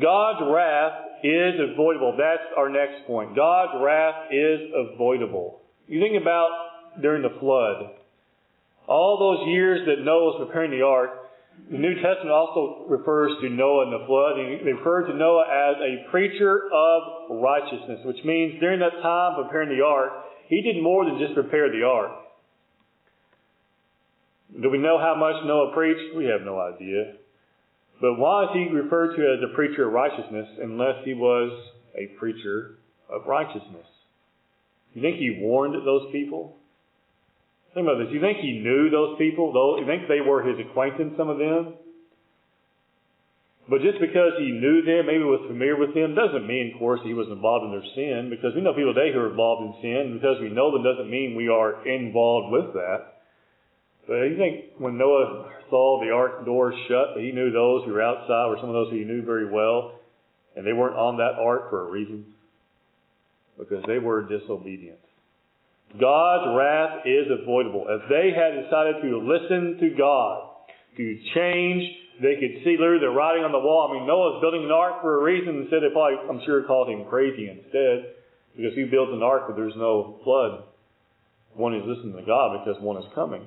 God's 0.00 0.40
wrath 0.48 1.24
is 1.24 1.54
avoidable. 1.58 2.14
That's 2.16 2.46
our 2.56 2.68
next 2.68 3.06
point. 3.06 3.34
God's 3.34 3.72
wrath 3.82 4.30
is 4.30 4.70
avoidable. 4.74 5.60
You 5.88 6.00
think 6.00 6.20
about 6.20 6.48
during 7.02 7.22
the 7.22 7.36
flood, 7.40 7.90
all 8.86 9.18
those 9.18 9.48
years 9.48 9.86
that 9.86 10.04
Noah 10.04 10.24
was 10.24 10.46
preparing 10.46 10.70
the 10.70 10.82
ark, 10.82 11.10
the 11.70 11.78
New 11.78 11.94
Testament 11.94 12.30
also 12.30 12.86
refers 12.88 13.32
to 13.42 13.50
Noah 13.50 13.84
and 13.84 13.92
the 13.92 14.06
flood. 14.06 14.38
He 14.38 14.70
refers 14.72 15.06
to 15.08 15.14
Noah 15.16 15.44
as 15.44 15.76
a 15.82 16.10
preacher 16.10 16.70
of 16.72 17.02
righteousness, 17.42 18.00
which 18.04 18.24
means 18.24 18.58
during 18.60 18.80
that 18.80 19.02
time 19.02 19.42
preparing 19.42 19.68
the 19.76 19.84
ark, 19.84 20.12
he 20.48 20.62
did 20.62 20.82
more 20.82 21.04
than 21.04 21.18
just 21.18 21.34
prepare 21.34 21.70
the 21.70 21.84
ark. 21.84 22.21
Do 24.60 24.68
we 24.68 24.78
know 24.78 24.98
how 24.98 25.14
much 25.14 25.44
Noah 25.46 25.72
preached? 25.72 26.14
We 26.16 26.26
have 26.26 26.42
no 26.42 26.60
idea. 26.60 27.14
But 28.00 28.18
why 28.18 28.44
is 28.44 28.50
he 28.52 28.74
referred 28.74 29.16
to 29.16 29.22
as 29.22 29.40
a 29.42 29.54
preacher 29.54 29.86
of 29.86 29.92
righteousness 29.92 30.48
unless 30.60 31.04
he 31.04 31.14
was 31.14 31.52
a 31.96 32.06
preacher 32.18 32.78
of 33.08 33.26
righteousness? 33.26 33.86
You 34.92 35.00
think 35.00 35.16
he 35.16 35.38
warned 35.40 35.74
those 35.86 36.12
people? 36.12 36.56
Think 37.72 37.86
about 37.86 38.04
this. 38.04 38.12
You 38.12 38.20
think 38.20 38.38
he 38.38 38.60
knew 38.60 38.90
those 38.90 39.16
people? 39.16 39.54
You 39.80 39.86
think 39.86 40.08
they 40.08 40.20
were 40.20 40.42
his 40.42 40.60
acquaintance, 40.60 41.14
some 41.16 41.30
of 41.30 41.38
them? 41.38 41.74
But 43.70 43.80
just 43.80 44.00
because 44.00 44.36
he 44.36 44.50
knew 44.50 44.82
them, 44.82 45.06
maybe 45.06 45.24
was 45.24 45.46
familiar 45.46 45.78
with 45.78 45.94
them, 45.94 46.18
doesn't 46.18 46.44
mean, 46.46 46.72
of 46.74 46.78
course, 46.78 47.00
he 47.04 47.14
was 47.14 47.28
involved 47.30 47.64
in 47.64 47.72
their 47.72 47.88
sin. 47.94 48.28
Because 48.28 48.52
we 48.54 48.60
know 48.60 48.74
people 48.74 48.92
today 48.92 49.14
who 49.14 49.20
are 49.20 49.30
involved 49.30 49.62
in 49.62 49.72
sin. 49.80 50.18
Because 50.18 50.36
we 50.42 50.50
know 50.50 50.74
them 50.74 50.82
doesn't 50.82 51.08
mean 51.08 51.38
we 51.38 51.48
are 51.48 51.86
involved 51.86 52.52
with 52.52 52.74
that. 52.74 53.11
But 54.06 54.14
you 54.14 54.36
think 54.36 54.64
when 54.78 54.98
Noah 54.98 55.50
saw 55.70 56.00
the 56.04 56.10
ark 56.10 56.44
door 56.44 56.74
shut, 56.88 57.20
he 57.20 57.32
knew 57.32 57.52
those 57.52 57.84
who 57.84 57.92
were 57.92 58.02
outside 58.02 58.48
were 58.48 58.58
some 58.60 58.68
of 58.68 58.74
those 58.74 58.90
who 58.90 58.98
he 58.98 59.04
knew 59.04 59.22
very 59.22 59.50
well, 59.50 59.92
and 60.56 60.66
they 60.66 60.72
weren't 60.72 60.96
on 60.96 61.18
that 61.18 61.40
ark 61.40 61.70
for 61.70 61.88
a 61.88 61.90
reason? 61.90 62.26
Because 63.58 63.84
they 63.86 63.98
were 63.98 64.22
disobedient. 64.22 64.98
God's 66.00 66.56
wrath 66.56 67.06
is 67.06 67.26
avoidable. 67.30 67.86
If 67.88 68.08
they 68.08 68.32
had 68.34 68.64
decided 68.64 69.02
to 69.02 69.18
listen 69.18 69.78
to 69.78 69.94
God, 69.96 70.48
to 70.96 71.18
change, 71.34 71.84
they 72.20 72.36
could 72.36 72.64
see 72.64 72.76
literally 72.78 73.00
the 73.00 73.10
writing 73.10 73.44
on 73.44 73.52
the 73.52 73.58
wall. 73.58 73.88
I 73.88 73.94
mean, 73.94 74.06
Noah's 74.06 74.40
building 74.40 74.64
an 74.64 74.72
ark 74.72 75.00
for 75.00 75.20
a 75.20 75.22
reason. 75.22 75.62
Instead, 75.62 75.82
they 75.82 75.92
probably, 75.92 76.18
I'm 76.28 76.40
sure, 76.44 76.62
called 76.64 76.88
him 76.88 77.04
crazy 77.08 77.48
instead, 77.48 78.12
because 78.56 78.74
he 78.74 78.84
builds 78.84 79.12
an 79.12 79.22
ark 79.22 79.44
but 79.46 79.56
there's 79.56 79.76
no 79.76 80.18
flood. 80.24 80.64
One 81.54 81.74
is 81.74 81.84
listening 81.86 82.16
to 82.16 82.24
God 82.24 82.64
because 82.64 82.80
one 82.82 82.96
is 82.96 83.08
coming. 83.14 83.46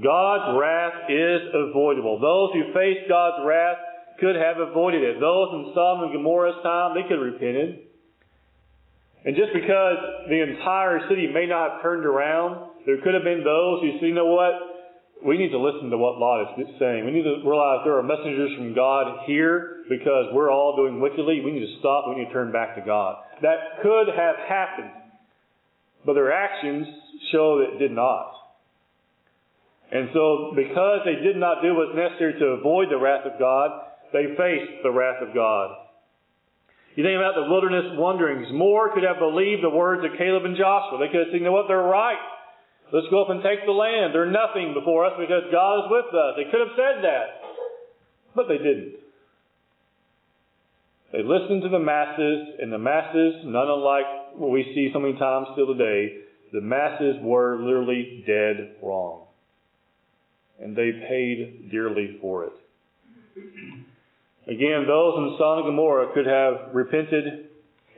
God's 0.00 0.56
wrath 0.58 1.10
is 1.10 1.52
avoidable. 1.52 2.18
Those 2.18 2.50
who 2.54 2.72
faced 2.72 3.08
God's 3.08 3.44
wrath 3.44 3.76
could 4.20 4.36
have 4.36 4.56
avoided 4.56 5.02
it. 5.02 5.20
Those 5.20 5.48
in 5.52 5.72
Sodom 5.74 6.04
and 6.04 6.12
Gomorrah's 6.12 6.56
time, 6.62 6.94
they 6.94 7.02
could 7.02 7.18
have 7.18 7.32
repented. 7.34 7.92
And 9.24 9.36
just 9.36 9.52
because 9.52 9.96
the 10.28 10.42
entire 10.42 11.00
city 11.08 11.28
may 11.28 11.46
not 11.46 11.72
have 11.72 11.82
turned 11.82 12.06
around, 12.06 12.70
there 12.86 13.00
could 13.02 13.14
have 13.14 13.22
been 13.22 13.44
those 13.44 13.82
who 13.82 13.98
said, 14.00 14.06
you 14.06 14.14
know 14.14 14.32
what? 14.32 14.54
We 15.24 15.38
need 15.38 15.50
to 15.50 15.58
listen 15.58 15.90
to 15.90 15.98
what 15.98 16.18
Lot 16.18 16.58
is 16.58 16.66
saying. 16.80 17.04
We 17.04 17.12
need 17.12 17.22
to 17.22 17.46
realize 17.46 17.82
there 17.84 17.96
are 17.98 18.02
messengers 18.02 18.50
from 18.56 18.74
God 18.74 19.22
here 19.26 19.84
because 19.88 20.26
we're 20.32 20.50
all 20.50 20.74
doing 20.74 21.00
wickedly. 21.00 21.40
We 21.44 21.52
need 21.52 21.66
to 21.66 21.78
stop. 21.78 22.08
We 22.08 22.16
need 22.16 22.26
to 22.26 22.32
turn 22.32 22.50
back 22.50 22.74
to 22.74 22.82
God. 22.82 23.22
That 23.42 23.82
could 23.82 24.08
have 24.08 24.34
happened. 24.48 24.90
But 26.04 26.14
their 26.14 26.32
actions 26.32 26.88
show 27.30 27.58
that 27.58 27.76
it 27.76 27.78
did 27.78 27.92
not. 27.92 28.34
And 29.92 30.08
so, 30.14 30.56
because 30.56 31.04
they 31.04 31.20
did 31.20 31.36
not 31.36 31.60
do 31.60 31.76
what's 31.76 31.94
necessary 31.94 32.40
to 32.40 32.56
avoid 32.56 32.88
the 32.88 32.96
wrath 32.96 33.28
of 33.28 33.38
God, 33.38 33.70
they 34.12 34.32
faced 34.40 34.80
the 34.82 34.90
wrath 34.90 35.20
of 35.20 35.34
God. 35.34 35.76
You 36.96 37.04
think 37.04 37.16
about 37.16 37.36
the 37.36 37.48
wilderness 37.48 37.92
wanderings. 37.96 38.48
More 38.52 38.92
could 38.92 39.04
have 39.04 39.20
believed 39.20 39.62
the 39.62 39.72
words 39.72 40.00
of 40.04 40.16
Caleb 40.16 40.44
and 40.44 40.56
Joshua. 40.56 40.96
They 40.96 41.12
could 41.12 41.28
have 41.28 41.32
said, 41.32 41.40
you 41.40 41.44
know 41.44 41.52
what, 41.52 41.68
they're 41.68 41.76
right. 41.76 42.20
Let's 42.92 43.08
go 43.08 43.24
up 43.24 43.30
and 43.30 43.42
take 43.42 43.64
the 43.64 43.72
land. 43.72 44.12
They're 44.12 44.32
nothing 44.32 44.72
before 44.72 45.04
us 45.04 45.16
because 45.20 45.48
God 45.52 45.84
is 45.84 45.88
with 45.88 46.08
us. 46.12 46.36
They 46.36 46.48
could 46.48 46.60
have 46.60 46.76
said 46.76 46.96
that. 47.04 47.26
But 48.36 48.48
they 48.48 48.58
didn't. 48.58 48.96
They 51.12 51.22
listened 51.22 51.62
to 51.62 51.68
the 51.68 51.78
masses, 51.78 52.56
and 52.60 52.72
the 52.72 52.80
masses, 52.80 53.44
none 53.44 53.68
unlike 53.68 54.36
what 54.36 54.50
we 54.50 54.64
see 54.74 54.88
so 54.92 55.00
many 55.00 55.18
times 55.18 55.48
still 55.52 55.68
today, 55.68 56.24
the 56.52 56.60
masses 56.60 57.16
were 57.20 57.60
literally 57.60 58.24
dead 58.26 58.76
wrong. 58.82 59.26
And 60.62 60.76
they 60.76 60.92
paid 61.08 61.70
dearly 61.70 62.18
for 62.20 62.44
it. 62.44 62.52
Again, 64.46 64.84
those 64.86 65.14
in 65.18 65.36
Sodom 65.38 65.66
and 65.66 65.72
Gomorrah 65.72 66.14
could 66.14 66.26
have 66.26 66.74
repented 66.74 67.48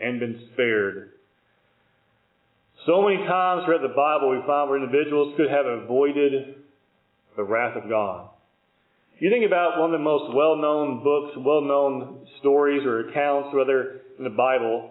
and 0.01 0.19
been 0.19 0.49
spared. 0.53 1.11
So 2.87 3.03
many 3.03 3.19
times 3.27 3.65
throughout 3.65 3.83
the 3.83 3.95
Bible 3.95 4.31
we 4.31 4.47
find 4.47 4.71
where 4.71 4.83
individuals 4.83 5.35
could 5.37 5.51
have 5.51 5.67
avoided 5.67 6.57
the 7.37 7.45
wrath 7.45 7.77
of 7.77 7.89
God. 7.89 8.29
You 9.19 9.31
think 9.31 9.47
about 9.47 9.79
one 9.79 9.95
of 9.95 9.99
the 9.99 10.05
most 10.05 10.35
well-known 10.35 11.03
books, 11.03 11.37
well-known 11.39 12.27
stories 12.41 12.85
or 12.85 13.09
accounts, 13.09 13.55
whether 13.55 14.01
in 14.19 14.25
the 14.25 14.31
Bible, 14.31 14.91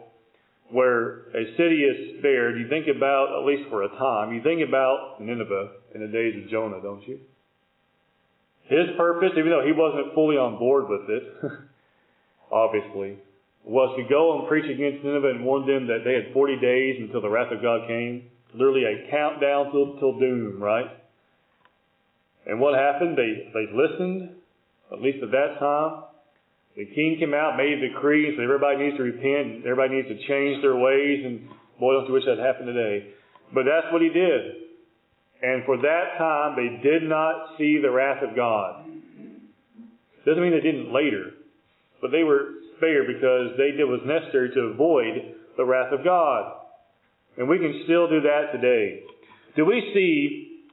where 0.70 1.30
a 1.36 1.56
city 1.58 1.84
is 1.84 2.20
spared. 2.20 2.58
You 2.58 2.68
think 2.70 2.88
about, 2.88 3.38
at 3.38 3.46
least 3.46 3.70
for 3.70 3.84
a 3.84 3.90
time, 3.90 4.34
you 4.34 4.42
think 4.42 4.68
about 4.68 5.18
Nineveh 5.20 5.72
in 5.94 6.02
the 6.02 6.08
days 6.08 6.44
of 6.44 6.50
Jonah, 6.50 6.82
don't 6.82 7.08
you? 7.08 7.20
His 8.66 8.96
purpose, 8.98 9.32
even 9.38 9.50
though 9.50 9.66
he 9.66 9.74
wasn't 9.74 10.14
fully 10.14 10.38
on 10.38 10.58
board 10.58 10.86
with 10.88 11.10
it, 11.10 11.24
obviously, 12.52 13.18
was 13.64 13.96
to 13.98 14.04
go 14.08 14.40
and 14.40 14.48
preach 14.48 14.66
against 14.66 15.04
Nineveh 15.04 15.30
and 15.30 15.46
warn 15.46 15.68
them 15.68 15.88
that 15.88 16.04
they 16.04 16.14
had 16.14 16.34
40 16.34 16.60
days 16.60 16.98
until 17.00 17.22
the 17.22 17.30
wrath 17.30 17.52
of 17.52 17.62
God 17.62 17.88
came. 17.88 18.30
Literally 18.54 18.84
a 18.86 19.10
countdown 19.10 19.72
till, 19.72 20.00
till 20.00 20.20
doom, 20.20 20.62
right? 20.62 20.88
And 22.46 22.60
what 22.60 22.78
happened? 22.78 23.18
They, 23.18 23.50
they 23.54 23.66
listened, 23.72 24.36
at 24.92 25.02
least 25.02 25.24
at 25.24 25.32
that 25.32 25.60
time. 25.60 26.04
The 26.76 26.86
king 26.86 27.18
came 27.20 27.34
out, 27.34 27.56
made 27.58 27.80
a 27.80 27.90
decree, 27.90 28.34
said 28.36 28.44
everybody 28.44 28.78
needs 28.78 28.98
to 28.98 29.04
repent, 29.04 29.66
everybody 29.66 30.02
needs 30.02 30.08
to 30.08 30.18
change 30.28 30.62
their 30.62 30.76
ways, 30.76 31.22
and 31.24 31.48
boy, 31.80 31.94
don't 31.94 32.08
you 32.08 32.14
wish 32.14 32.26
that 32.26 32.40
happened 32.40 32.68
today. 32.68 33.14
But 33.54 33.64
that's 33.64 33.94
what 33.94 34.02
he 34.02 34.10
did. 34.10 34.73
And 35.44 35.66
for 35.66 35.76
that 35.76 36.18
time, 36.18 36.56
they 36.56 36.82
did 36.82 37.04
not 37.04 37.58
see 37.58 37.78
the 37.82 37.92
wrath 37.92 38.24
of 38.24 38.34
God. 38.34 38.86
Doesn't 40.26 40.42
mean 40.42 40.52
they 40.52 40.62
didn't 40.62 40.94
later, 40.94 41.32
but 42.02 42.12
they 42.12 42.24
were 42.24 42.64
spared 42.78 43.08
because 43.08 43.58
they 43.58 43.72
did 43.72 43.84
what 43.84 44.00
was 44.00 44.08
necessary 44.08 44.52
to 44.56 44.72
avoid 44.72 45.36
the 45.58 45.66
wrath 45.66 45.92
of 45.92 46.06
God. 46.06 46.54
And 47.38 47.50
we 47.50 47.60
can 47.60 47.82
still 47.84 48.08
do 48.08 48.22
that 48.22 48.54
today. 48.54 49.02
Do 49.58 49.66
we 49.66 49.92
see 49.94 50.64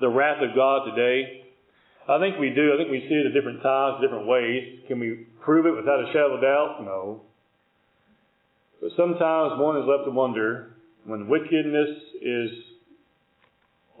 the 0.00 0.10
wrath 0.10 0.42
of 0.42 0.54
God 0.54 0.90
today? 0.94 1.44
I 2.06 2.18
think 2.18 2.38
we 2.38 2.50
do. 2.50 2.74
I 2.74 2.76
think 2.76 2.90
we 2.90 3.00
see 3.08 3.14
it 3.14 3.26
at 3.26 3.32
different 3.32 3.62
times, 3.62 4.02
different 4.02 4.26
ways. 4.26 4.80
Can 4.88 5.00
we 5.00 5.26
prove 5.42 5.64
it 5.64 5.74
without 5.74 6.00
a 6.00 6.06
shadow 6.12 6.34
of 6.34 6.42
doubt? 6.42 6.84
No. 6.84 7.22
But 8.80 8.90
sometimes 8.94 9.58
one 9.58 9.78
is 9.78 9.84
left 9.88 10.04
to 10.04 10.10
wonder 10.10 10.76
when 11.04 11.28
wickedness 11.28 11.96
is 12.20 12.50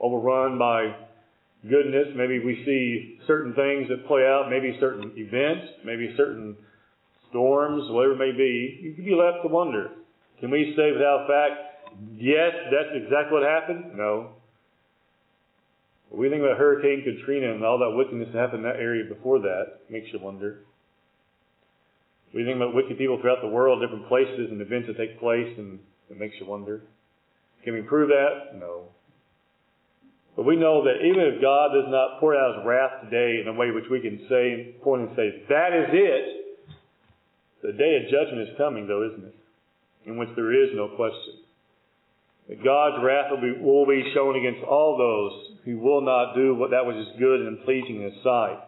overrun 0.00 0.58
by 0.58 0.94
goodness. 1.68 2.08
Maybe 2.14 2.38
we 2.38 2.62
see 2.64 3.20
certain 3.26 3.54
things 3.54 3.88
that 3.88 4.06
play 4.06 4.22
out, 4.22 4.48
maybe 4.50 4.76
certain 4.80 5.12
events, 5.16 5.66
maybe 5.84 6.14
certain 6.16 6.56
storms, 7.30 7.90
whatever 7.90 8.14
it 8.14 8.18
may 8.18 8.36
be. 8.36 8.80
You 8.82 8.94
can 8.94 9.04
be 9.04 9.14
left 9.14 9.42
to 9.42 9.48
wonder. 9.48 9.90
Can 10.40 10.50
we 10.50 10.74
say 10.76 10.92
without 10.92 11.26
fact, 11.26 11.90
yes, 12.16 12.52
that's 12.70 12.94
exactly 12.94 13.32
what 13.32 13.42
happened? 13.42 13.96
No. 13.96 14.30
We 16.10 16.30
think 16.30 16.40
about 16.40 16.56
Hurricane 16.56 17.04
Katrina 17.04 17.52
and 17.52 17.64
all 17.64 17.78
that 17.78 17.96
wickedness 17.96 18.28
that 18.32 18.38
happened 18.38 18.64
in 18.64 18.70
that 18.70 18.80
area 18.80 19.04
before 19.04 19.40
that. 19.40 19.80
Makes 19.90 20.08
you 20.12 20.20
wonder. 20.20 20.60
We 22.34 22.44
think 22.44 22.56
about 22.56 22.74
wicked 22.74 22.96
people 22.98 23.18
throughout 23.20 23.40
the 23.42 23.48
world, 23.48 23.80
different 23.80 24.08
places 24.08 24.48
and 24.50 24.60
events 24.60 24.88
that 24.88 24.96
take 24.96 25.18
place, 25.18 25.52
and 25.58 25.80
it 26.10 26.18
makes 26.18 26.36
you 26.40 26.46
wonder. 26.46 26.82
Can 27.64 27.74
we 27.74 27.82
prove 27.82 28.08
that? 28.08 28.58
No. 28.58 28.88
But 30.38 30.46
we 30.46 30.54
know 30.54 30.84
that 30.84 31.02
even 31.02 31.34
if 31.34 31.42
God 31.42 31.74
does 31.74 31.90
not 31.90 32.20
pour 32.20 32.38
out 32.38 32.58
his 32.58 32.64
wrath 32.64 33.02
today 33.02 33.42
in 33.42 33.48
a 33.48 33.52
way 33.52 33.72
which 33.72 33.90
we 33.90 33.98
can 33.98 34.22
say, 34.30 34.72
point 34.84 35.02
and 35.02 35.10
say, 35.16 35.42
that 35.48 35.74
is 35.74 35.90
it, 35.90 36.68
the 37.60 37.72
day 37.72 37.98
of 37.98 38.06
judgment 38.06 38.46
is 38.46 38.54
coming, 38.56 38.86
though, 38.86 39.02
isn't 39.02 39.26
it? 39.26 39.34
In 40.06 40.16
which 40.16 40.28
there 40.36 40.54
is 40.54 40.70
no 40.76 40.94
question. 40.94 41.42
That 42.48 42.62
God's 42.62 43.02
wrath 43.02 43.32
will 43.32 43.42
be, 43.42 43.60
will 43.60 43.84
be 43.84 44.12
shown 44.14 44.38
against 44.38 44.62
all 44.62 44.96
those 44.96 45.58
who 45.64 45.76
will 45.76 46.02
not 46.02 46.36
do 46.36 46.54
what 46.54 46.70
that 46.70 46.86
which 46.86 47.02
is 47.02 47.18
good 47.18 47.40
and 47.40 47.58
pleasing 47.64 47.96
in 47.96 48.02
His 48.02 48.22
sight. 48.22 48.62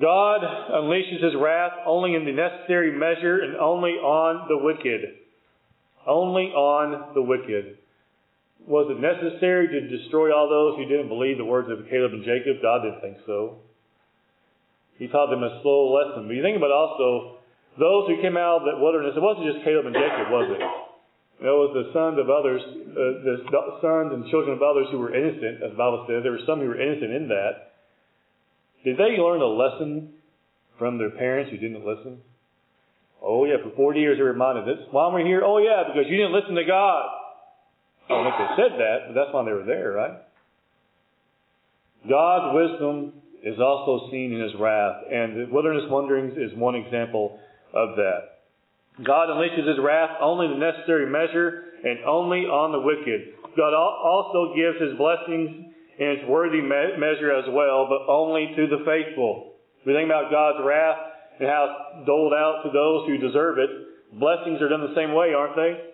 God 0.00 0.40
unleashes 0.42 1.22
his 1.22 1.34
wrath 1.38 1.78
only 1.86 2.16
in 2.16 2.24
the 2.24 2.32
necessary 2.32 2.90
measure 2.90 3.38
and 3.38 3.56
only 3.56 3.92
on 3.92 4.48
the 4.48 4.58
wicked. 4.58 5.14
Only 6.04 6.46
on 6.46 7.14
the 7.14 7.22
wicked. 7.22 7.78
Was 8.66 8.86
it 8.90 9.02
necessary 9.02 9.66
to 9.66 9.80
destroy 9.90 10.30
all 10.30 10.48
those 10.48 10.78
who 10.78 10.86
didn't 10.86 11.08
believe 11.08 11.36
the 11.36 11.44
words 11.44 11.68
of 11.70 11.90
Caleb 11.90 12.14
and 12.14 12.24
Jacob? 12.24 12.62
God 12.62 12.86
didn't 12.86 13.00
think 13.00 13.18
so. 13.26 13.58
He 14.98 15.08
taught 15.08 15.30
them 15.30 15.42
a 15.42 15.58
slow 15.62 15.90
lesson. 15.90 16.30
But 16.30 16.34
you 16.38 16.42
think 16.42 16.56
about 16.56 16.70
also 16.70 17.42
those 17.78 18.06
who 18.06 18.22
came 18.22 18.36
out 18.36 18.62
of 18.62 18.70
the 18.70 18.78
wilderness, 18.78 19.18
it 19.18 19.22
wasn't 19.24 19.50
just 19.50 19.64
Caleb 19.66 19.90
and 19.90 19.96
Jacob, 19.98 20.30
was 20.30 20.46
it? 20.54 20.62
It 21.42 21.50
was 21.50 21.74
the 21.74 21.90
sons 21.90 22.22
of 22.22 22.30
others, 22.30 22.62
uh, 22.62 23.26
the 23.26 23.36
sons 23.82 24.14
and 24.14 24.30
children 24.30 24.54
of 24.54 24.62
others 24.62 24.86
who 24.94 25.02
were 25.02 25.10
innocent, 25.10 25.58
as 25.58 25.74
the 25.74 25.80
Bible 25.80 26.06
says. 26.06 26.22
There 26.22 26.30
were 26.30 26.46
some 26.46 26.62
who 26.62 26.70
were 26.70 26.78
innocent 26.78 27.10
in 27.10 27.26
that. 27.34 27.74
Did 28.86 28.94
they 28.94 29.18
learn 29.18 29.42
a 29.42 29.50
lesson 29.50 30.14
from 30.78 30.98
their 30.98 31.10
parents 31.10 31.50
who 31.50 31.58
didn't 31.58 31.82
listen? 31.82 32.22
Oh, 33.18 33.44
yeah, 33.44 33.58
for 33.62 33.74
40 33.74 33.98
years 33.98 34.18
they 34.18 34.22
reminded 34.22 34.70
us. 34.70 34.86
Why 34.90 35.10
are 35.10 35.14
we 35.14 35.22
here? 35.26 35.42
Oh, 35.42 35.58
yeah, 35.58 35.82
because 35.86 36.06
you 36.06 36.16
didn't 36.16 36.34
listen 36.34 36.54
to 36.54 36.64
God. 36.64 37.10
I 38.08 38.14
don't 38.14 38.24
think 38.24 38.36
they 38.38 38.62
said 38.62 38.72
that, 38.78 38.98
but 39.08 39.14
that's 39.14 39.32
why 39.32 39.44
they 39.44 39.52
were 39.52 39.64
there, 39.64 39.92
right? 39.92 40.18
God's 42.08 42.54
wisdom 42.54 43.12
is 43.42 43.58
also 43.58 44.10
seen 44.10 44.32
in 44.32 44.40
his 44.40 44.54
wrath, 44.58 45.04
and 45.10 45.36
the 45.36 45.52
wilderness 45.52 45.84
wanderings 45.88 46.34
is 46.36 46.56
one 46.58 46.74
example 46.74 47.38
of 47.74 47.96
that. 47.96 48.42
God 49.04 49.28
unleashes 49.28 49.66
his 49.66 49.78
wrath 49.80 50.10
only 50.20 50.48
the 50.48 50.60
necessary 50.60 51.06
measure 51.08 51.64
and 51.82 52.04
only 52.04 52.44
on 52.44 52.72
the 52.72 52.80
wicked. 52.80 53.34
God 53.56 53.74
also 53.74 54.54
gives 54.54 54.80
his 54.80 54.98
blessings 54.98 55.72
in 55.98 56.06
its 56.18 56.28
worthy 56.28 56.60
me- 56.60 56.96
measure 56.98 57.32
as 57.32 57.44
well, 57.50 57.88
but 57.88 58.10
only 58.10 58.52
to 58.54 58.66
the 58.66 58.84
faithful. 58.84 59.54
We 59.86 59.94
think 59.94 60.06
about 60.06 60.30
God's 60.30 60.62
wrath 60.64 60.98
and 61.40 61.48
how 61.48 61.64
it's 61.66 62.06
doled 62.06 62.32
out 62.32 62.62
to 62.64 62.70
those 62.70 63.06
who 63.06 63.18
deserve 63.18 63.58
it. 63.58 63.70
Blessings 64.18 64.60
are 64.60 64.68
done 64.68 64.82
the 64.82 64.94
same 64.94 65.14
way, 65.14 65.34
aren't 65.34 65.56
they? 65.56 65.91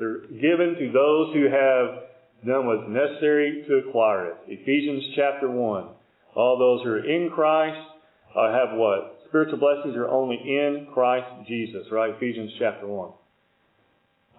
They're 0.00 0.24
given 0.32 0.80
to 0.80 0.92
those 0.96 1.34
who 1.36 1.44
have 1.52 2.08
done 2.48 2.64
what's 2.64 2.88
necessary 2.88 3.64
to 3.68 3.84
acquire 3.84 4.32
it. 4.32 4.36
Ephesians 4.48 5.12
chapter 5.14 5.50
1. 5.50 5.88
All 6.34 6.56
those 6.56 6.80
who 6.82 6.90
are 6.90 7.04
in 7.04 7.28
Christ 7.28 7.76
uh, 8.32 8.48
have 8.48 8.80
what? 8.80 9.20
Spiritual 9.28 9.58
blessings 9.58 9.94
are 9.96 10.08
only 10.08 10.40
in 10.40 10.88
Christ 10.94 11.28
Jesus, 11.46 11.84
right? 11.92 12.14
Ephesians 12.16 12.50
chapter 12.58 12.86
1. 12.86 13.12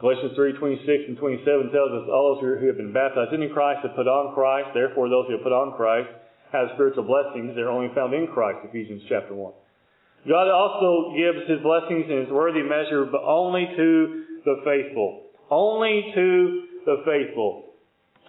Galatians 0.02 0.34
3, 0.34 0.58
26 0.58 1.04
and 1.13 1.17
27 1.17 1.69
tells 1.69 1.93
us 1.93 2.10
all 2.10 2.41
those 2.41 2.58
who 2.58 2.65
have 2.65 2.78
been 2.78 2.91
baptized 2.91 3.32
in 3.32 3.45
Christ 3.54 3.86
have 3.86 3.95
put 3.95 4.10
on 4.10 4.34
Christ. 4.34 4.74
Therefore, 4.74 5.13
those 5.13 5.30
who 5.30 5.38
have 5.38 5.45
put 5.45 5.54
on 5.54 5.78
Christ 5.78 6.10
have 6.52 6.74
spiritual 6.74 7.06
blessings. 7.06 7.54
They're 7.54 7.69
only 7.69 7.93
found 7.93 8.17
in 8.17 8.26
Christ, 8.34 8.65
Ephesians 8.65 9.04
chapter 9.08 9.38
1. 9.38 9.54
God 10.26 10.50
also 10.50 11.13
gives 11.13 11.45
his 11.45 11.62
blessings 11.62 12.10
in 12.10 12.26
his 12.26 12.34
worthy 12.34 12.65
measure, 12.65 13.06
but 13.06 13.21
only 13.21 13.69
to 13.78 14.41
the 14.41 14.65
faithful. 14.65 15.31
Only 15.52 16.12
to 16.16 16.64
the 16.86 17.04
faithful. 17.06 17.66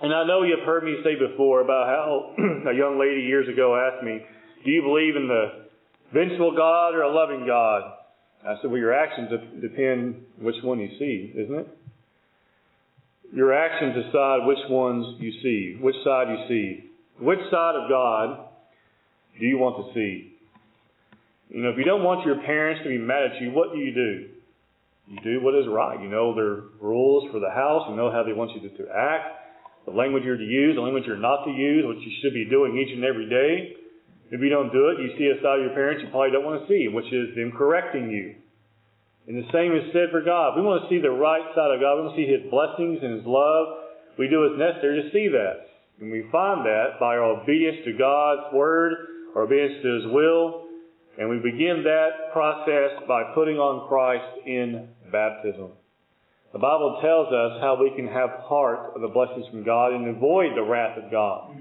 And 0.02 0.12
I 0.12 0.26
know 0.26 0.42
you've 0.42 0.66
heard 0.66 0.82
me 0.82 0.96
say 1.04 1.14
before 1.14 1.60
about 1.60 1.86
how 1.86 2.34
a 2.68 2.74
young 2.74 2.98
lady 2.98 3.22
years 3.22 3.48
ago 3.48 3.76
asked 3.76 4.04
me, 4.04 4.20
Do 4.64 4.70
you 4.70 4.82
believe 4.82 5.14
in 5.14 5.28
the 5.28 5.62
vengeful 6.12 6.56
God 6.56 6.94
or 6.94 7.02
a 7.02 7.14
loving 7.14 7.46
God? 7.46 7.92
I 8.44 8.56
said, 8.60 8.70
well, 8.72 8.80
your 8.80 8.92
actions 8.92 9.30
depend 9.60 10.16
which 10.40 10.56
one 10.64 10.80
you 10.80 10.88
see, 10.98 11.32
isn't 11.38 11.54
it? 11.54 11.78
Your 13.32 13.54
actions 13.54 14.04
decide 14.04 14.44
which 14.44 14.58
ones 14.68 15.16
you 15.20 15.30
see, 15.42 15.78
which 15.80 15.94
side 16.04 16.26
you 16.28 16.44
see. 16.48 16.90
Which 17.20 17.38
side 17.52 17.76
of 17.76 17.88
God 17.88 18.46
do 19.38 19.46
you 19.46 19.58
want 19.58 19.86
to 19.86 19.94
see? 19.94 20.34
You 21.50 21.62
know, 21.62 21.70
if 21.70 21.78
you 21.78 21.84
don't 21.84 22.02
want 22.02 22.26
your 22.26 22.42
parents 22.42 22.82
to 22.82 22.88
be 22.88 22.98
mad 22.98 23.30
at 23.32 23.40
you, 23.40 23.52
what 23.52 23.72
do 23.72 23.78
you 23.78 23.94
do? 23.94 24.28
You 25.12 25.20
do 25.20 25.44
what 25.44 25.52
is 25.52 25.68
right. 25.68 26.00
You 26.00 26.08
know 26.08 26.32
their 26.32 26.72
rules 26.80 27.28
for 27.28 27.36
the 27.36 27.52
house. 27.52 27.84
You 27.92 27.96
know 28.00 28.08
how 28.08 28.24
they 28.24 28.32
want 28.32 28.56
you 28.56 28.64
to, 28.64 28.72
to 28.80 28.84
act, 28.88 29.84
the 29.84 29.92
language 29.92 30.24
you're 30.24 30.40
to 30.40 30.48
use, 30.48 30.72
the 30.74 30.80
language 30.80 31.04
you're 31.04 31.20
not 31.20 31.44
to 31.44 31.52
use, 31.52 31.84
what 31.84 32.00
you 32.00 32.08
should 32.24 32.32
be 32.32 32.48
doing 32.48 32.80
each 32.80 32.88
and 32.96 33.04
every 33.04 33.28
day. 33.28 33.76
If 34.32 34.40
you 34.40 34.48
don't 34.48 34.72
do 34.72 34.88
it, 34.88 35.04
you 35.04 35.12
see 35.20 35.28
a 35.28 35.36
side 35.44 35.60
of 35.60 35.68
your 35.68 35.76
parents 35.76 36.00
you 36.00 36.08
probably 36.08 36.32
don't 36.32 36.48
want 36.48 36.64
to 36.64 36.68
see, 36.68 36.88
which 36.88 37.12
is 37.12 37.36
them 37.36 37.52
correcting 37.52 38.08
you. 38.08 38.40
And 39.28 39.36
the 39.36 39.46
same 39.52 39.76
is 39.76 39.92
said 39.92 40.08
for 40.08 40.24
God. 40.24 40.56
We 40.56 40.64
want 40.64 40.82
to 40.82 40.88
see 40.88 40.96
the 40.96 41.12
right 41.12 41.44
side 41.52 41.68
of 41.68 41.84
God. 41.84 42.00
We 42.00 42.08
want 42.08 42.16
to 42.16 42.20
see 42.24 42.32
His 42.32 42.48
blessings 42.48 43.04
and 43.04 43.20
His 43.20 43.28
love. 43.28 43.84
We 44.16 44.32
do 44.32 44.40
what's 44.40 44.56
necessary 44.56 45.04
to 45.04 45.12
see 45.12 45.28
that. 45.28 45.68
And 46.00 46.08
we 46.08 46.24
find 46.32 46.64
that 46.64 46.96
by 46.96 47.20
our 47.20 47.36
obedience 47.36 47.84
to 47.84 47.92
God's 48.00 48.48
Word, 48.56 49.36
our 49.36 49.44
obedience 49.44 49.84
to 49.84 49.90
His 50.00 50.06
will. 50.08 50.72
And 51.18 51.28
we 51.28 51.36
begin 51.36 51.84
that 51.84 52.32
process 52.32 53.04
by 53.06 53.36
putting 53.36 53.60
on 53.60 53.86
Christ 53.86 54.48
in 54.48 54.88
baptism. 55.12 55.70
The 56.52 56.58
Bible 56.58 56.98
tells 57.00 57.28
us 57.32 57.60
how 57.60 57.78
we 57.80 57.94
can 57.96 58.08
have 58.08 58.44
part 58.48 58.94
of 58.94 59.00
the 59.00 59.08
blessings 59.08 59.46
from 59.48 59.64
God 59.64 59.92
and 59.92 60.08
avoid 60.08 60.56
the 60.56 60.62
wrath 60.64 60.98
of 60.98 61.10
God. 61.10 61.56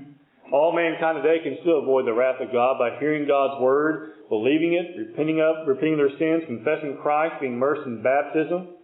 All 0.51 0.75
mankind 0.75 1.23
today 1.23 1.43
can 1.43 1.57
still 1.61 1.79
avoid 1.79 2.05
the 2.05 2.13
wrath 2.13 2.41
of 2.41 2.51
God 2.51 2.77
by 2.77 2.99
hearing 2.99 3.25
God's 3.25 3.61
word, 3.61 4.27
believing 4.27 4.73
it, 4.73 4.99
repenting 4.99 5.39
of, 5.39 5.67
repenting 5.67 5.95
their 5.95 6.11
sins, 6.19 6.43
confessing 6.47 6.99
Christ, 7.01 7.39
being 7.39 7.53
immersed 7.55 7.87
in 7.87 8.03
baptism. 8.03 8.75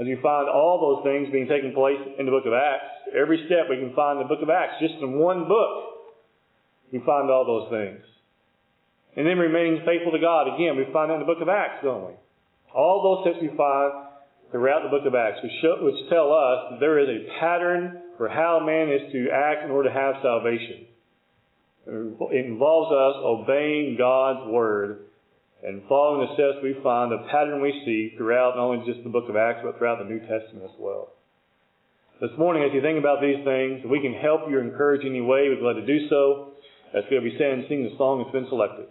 As 0.00 0.06
you 0.06 0.16
find 0.22 0.48
all 0.48 0.80
those 0.80 1.04
things 1.04 1.28
being 1.30 1.48
taking 1.48 1.74
place 1.76 2.00
in 2.18 2.24
the 2.24 2.32
book 2.32 2.46
of 2.46 2.56
Acts, 2.56 3.12
every 3.12 3.44
step 3.44 3.68
we 3.68 3.76
can 3.76 3.92
find 3.92 4.20
in 4.20 4.24
the 4.24 4.32
book 4.32 4.40
of 4.42 4.48
Acts, 4.48 4.80
just 4.80 4.94
in 5.04 5.20
one 5.20 5.48
book, 5.48 6.16
we 6.92 6.98
find 7.04 7.28
all 7.28 7.44
those 7.44 7.68
things. 7.68 8.00
And 9.16 9.26
then 9.26 9.36
remaining 9.36 9.84
faithful 9.84 10.12
to 10.12 10.18
God, 10.18 10.48
again, 10.48 10.80
we 10.80 10.88
find 10.92 11.10
that 11.10 11.20
in 11.20 11.20
the 11.20 11.28
book 11.28 11.44
of 11.44 11.48
Acts, 11.52 11.84
don't 11.84 12.08
we? 12.08 12.14
All 12.74 13.02
those 13.02 13.24
steps 13.24 13.42
we 13.42 13.56
find 13.56 13.92
throughout 14.50 14.82
the 14.84 14.88
book 14.88 15.06
of 15.06 15.14
Acts, 15.14 15.38
which, 15.42 15.52
show, 15.60 15.76
which 15.80 16.08
tell 16.10 16.32
us 16.32 16.80
there 16.80 16.98
is 16.98 17.08
a 17.08 17.40
pattern 17.40 18.02
for 18.16 18.28
how 18.28 18.60
man 18.60 18.88
is 18.88 19.12
to 19.12 19.28
act 19.32 19.64
in 19.64 19.70
order 19.70 19.88
to 19.88 19.94
have 19.94 20.16
salvation. 20.22 20.86
It 21.86 22.46
involves 22.46 22.92
us 22.92 23.22
obeying 23.24 23.96
God's 23.98 24.48
word 24.50 25.06
and 25.64 25.82
following 25.88 26.26
the 26.26 26.34
steps 26.34 26.62
we 26.62 26.76
find, 26.82 27.12
the 27.12 27.26
pattern 27.30 27.60
we 27.60 27.72
see 27.84 28.14
throughout 28.16 28.56
not 28.56 28.64
only 28.64 28.86
just 28.86 29.02
the 29.04 29.10
book 29.10 29.28
of 29.28 29.36
Acts, 29.36 29.60
but 29.62 29.78
throughout 29.78 29.98
the 29.98 30.08
New 30.08 30.20
Testament 30.20 30.64
as 30.64 30.76
well. 30.78 31.10
This 32.20 32.30
morning, 32.38 32.62
as 32.62 32.70
you 32.72 32.80
think 32.82 32.98
about 32.98 33.20
these 33.20 33.42
things, 33.44 33.82
we 33.84 34.00
can 34.00 34.14
help 34.14 34.42
you 34.48 34.58
or 34.58 34.62
encourage 34.62 35.02
in 35.02 35.08
any 35.08 35.20
way, 35.20 35.48
we'd 35.48 35.56
be 35.56 35.60
glad 35.62 35.74
to 35.74 35.86
do 35.86 36.08
so. 36.08 36.54
As 36.94 37.02
we'll 37.10 37.22
be 37.22 37.34
saying, 37.38 37.66
sing 37.68 37.82
the 37.82 37.96
song 37.96 38.22
that's 38.22 38.30
been 38.30 38.46
selected. 38.48 38.86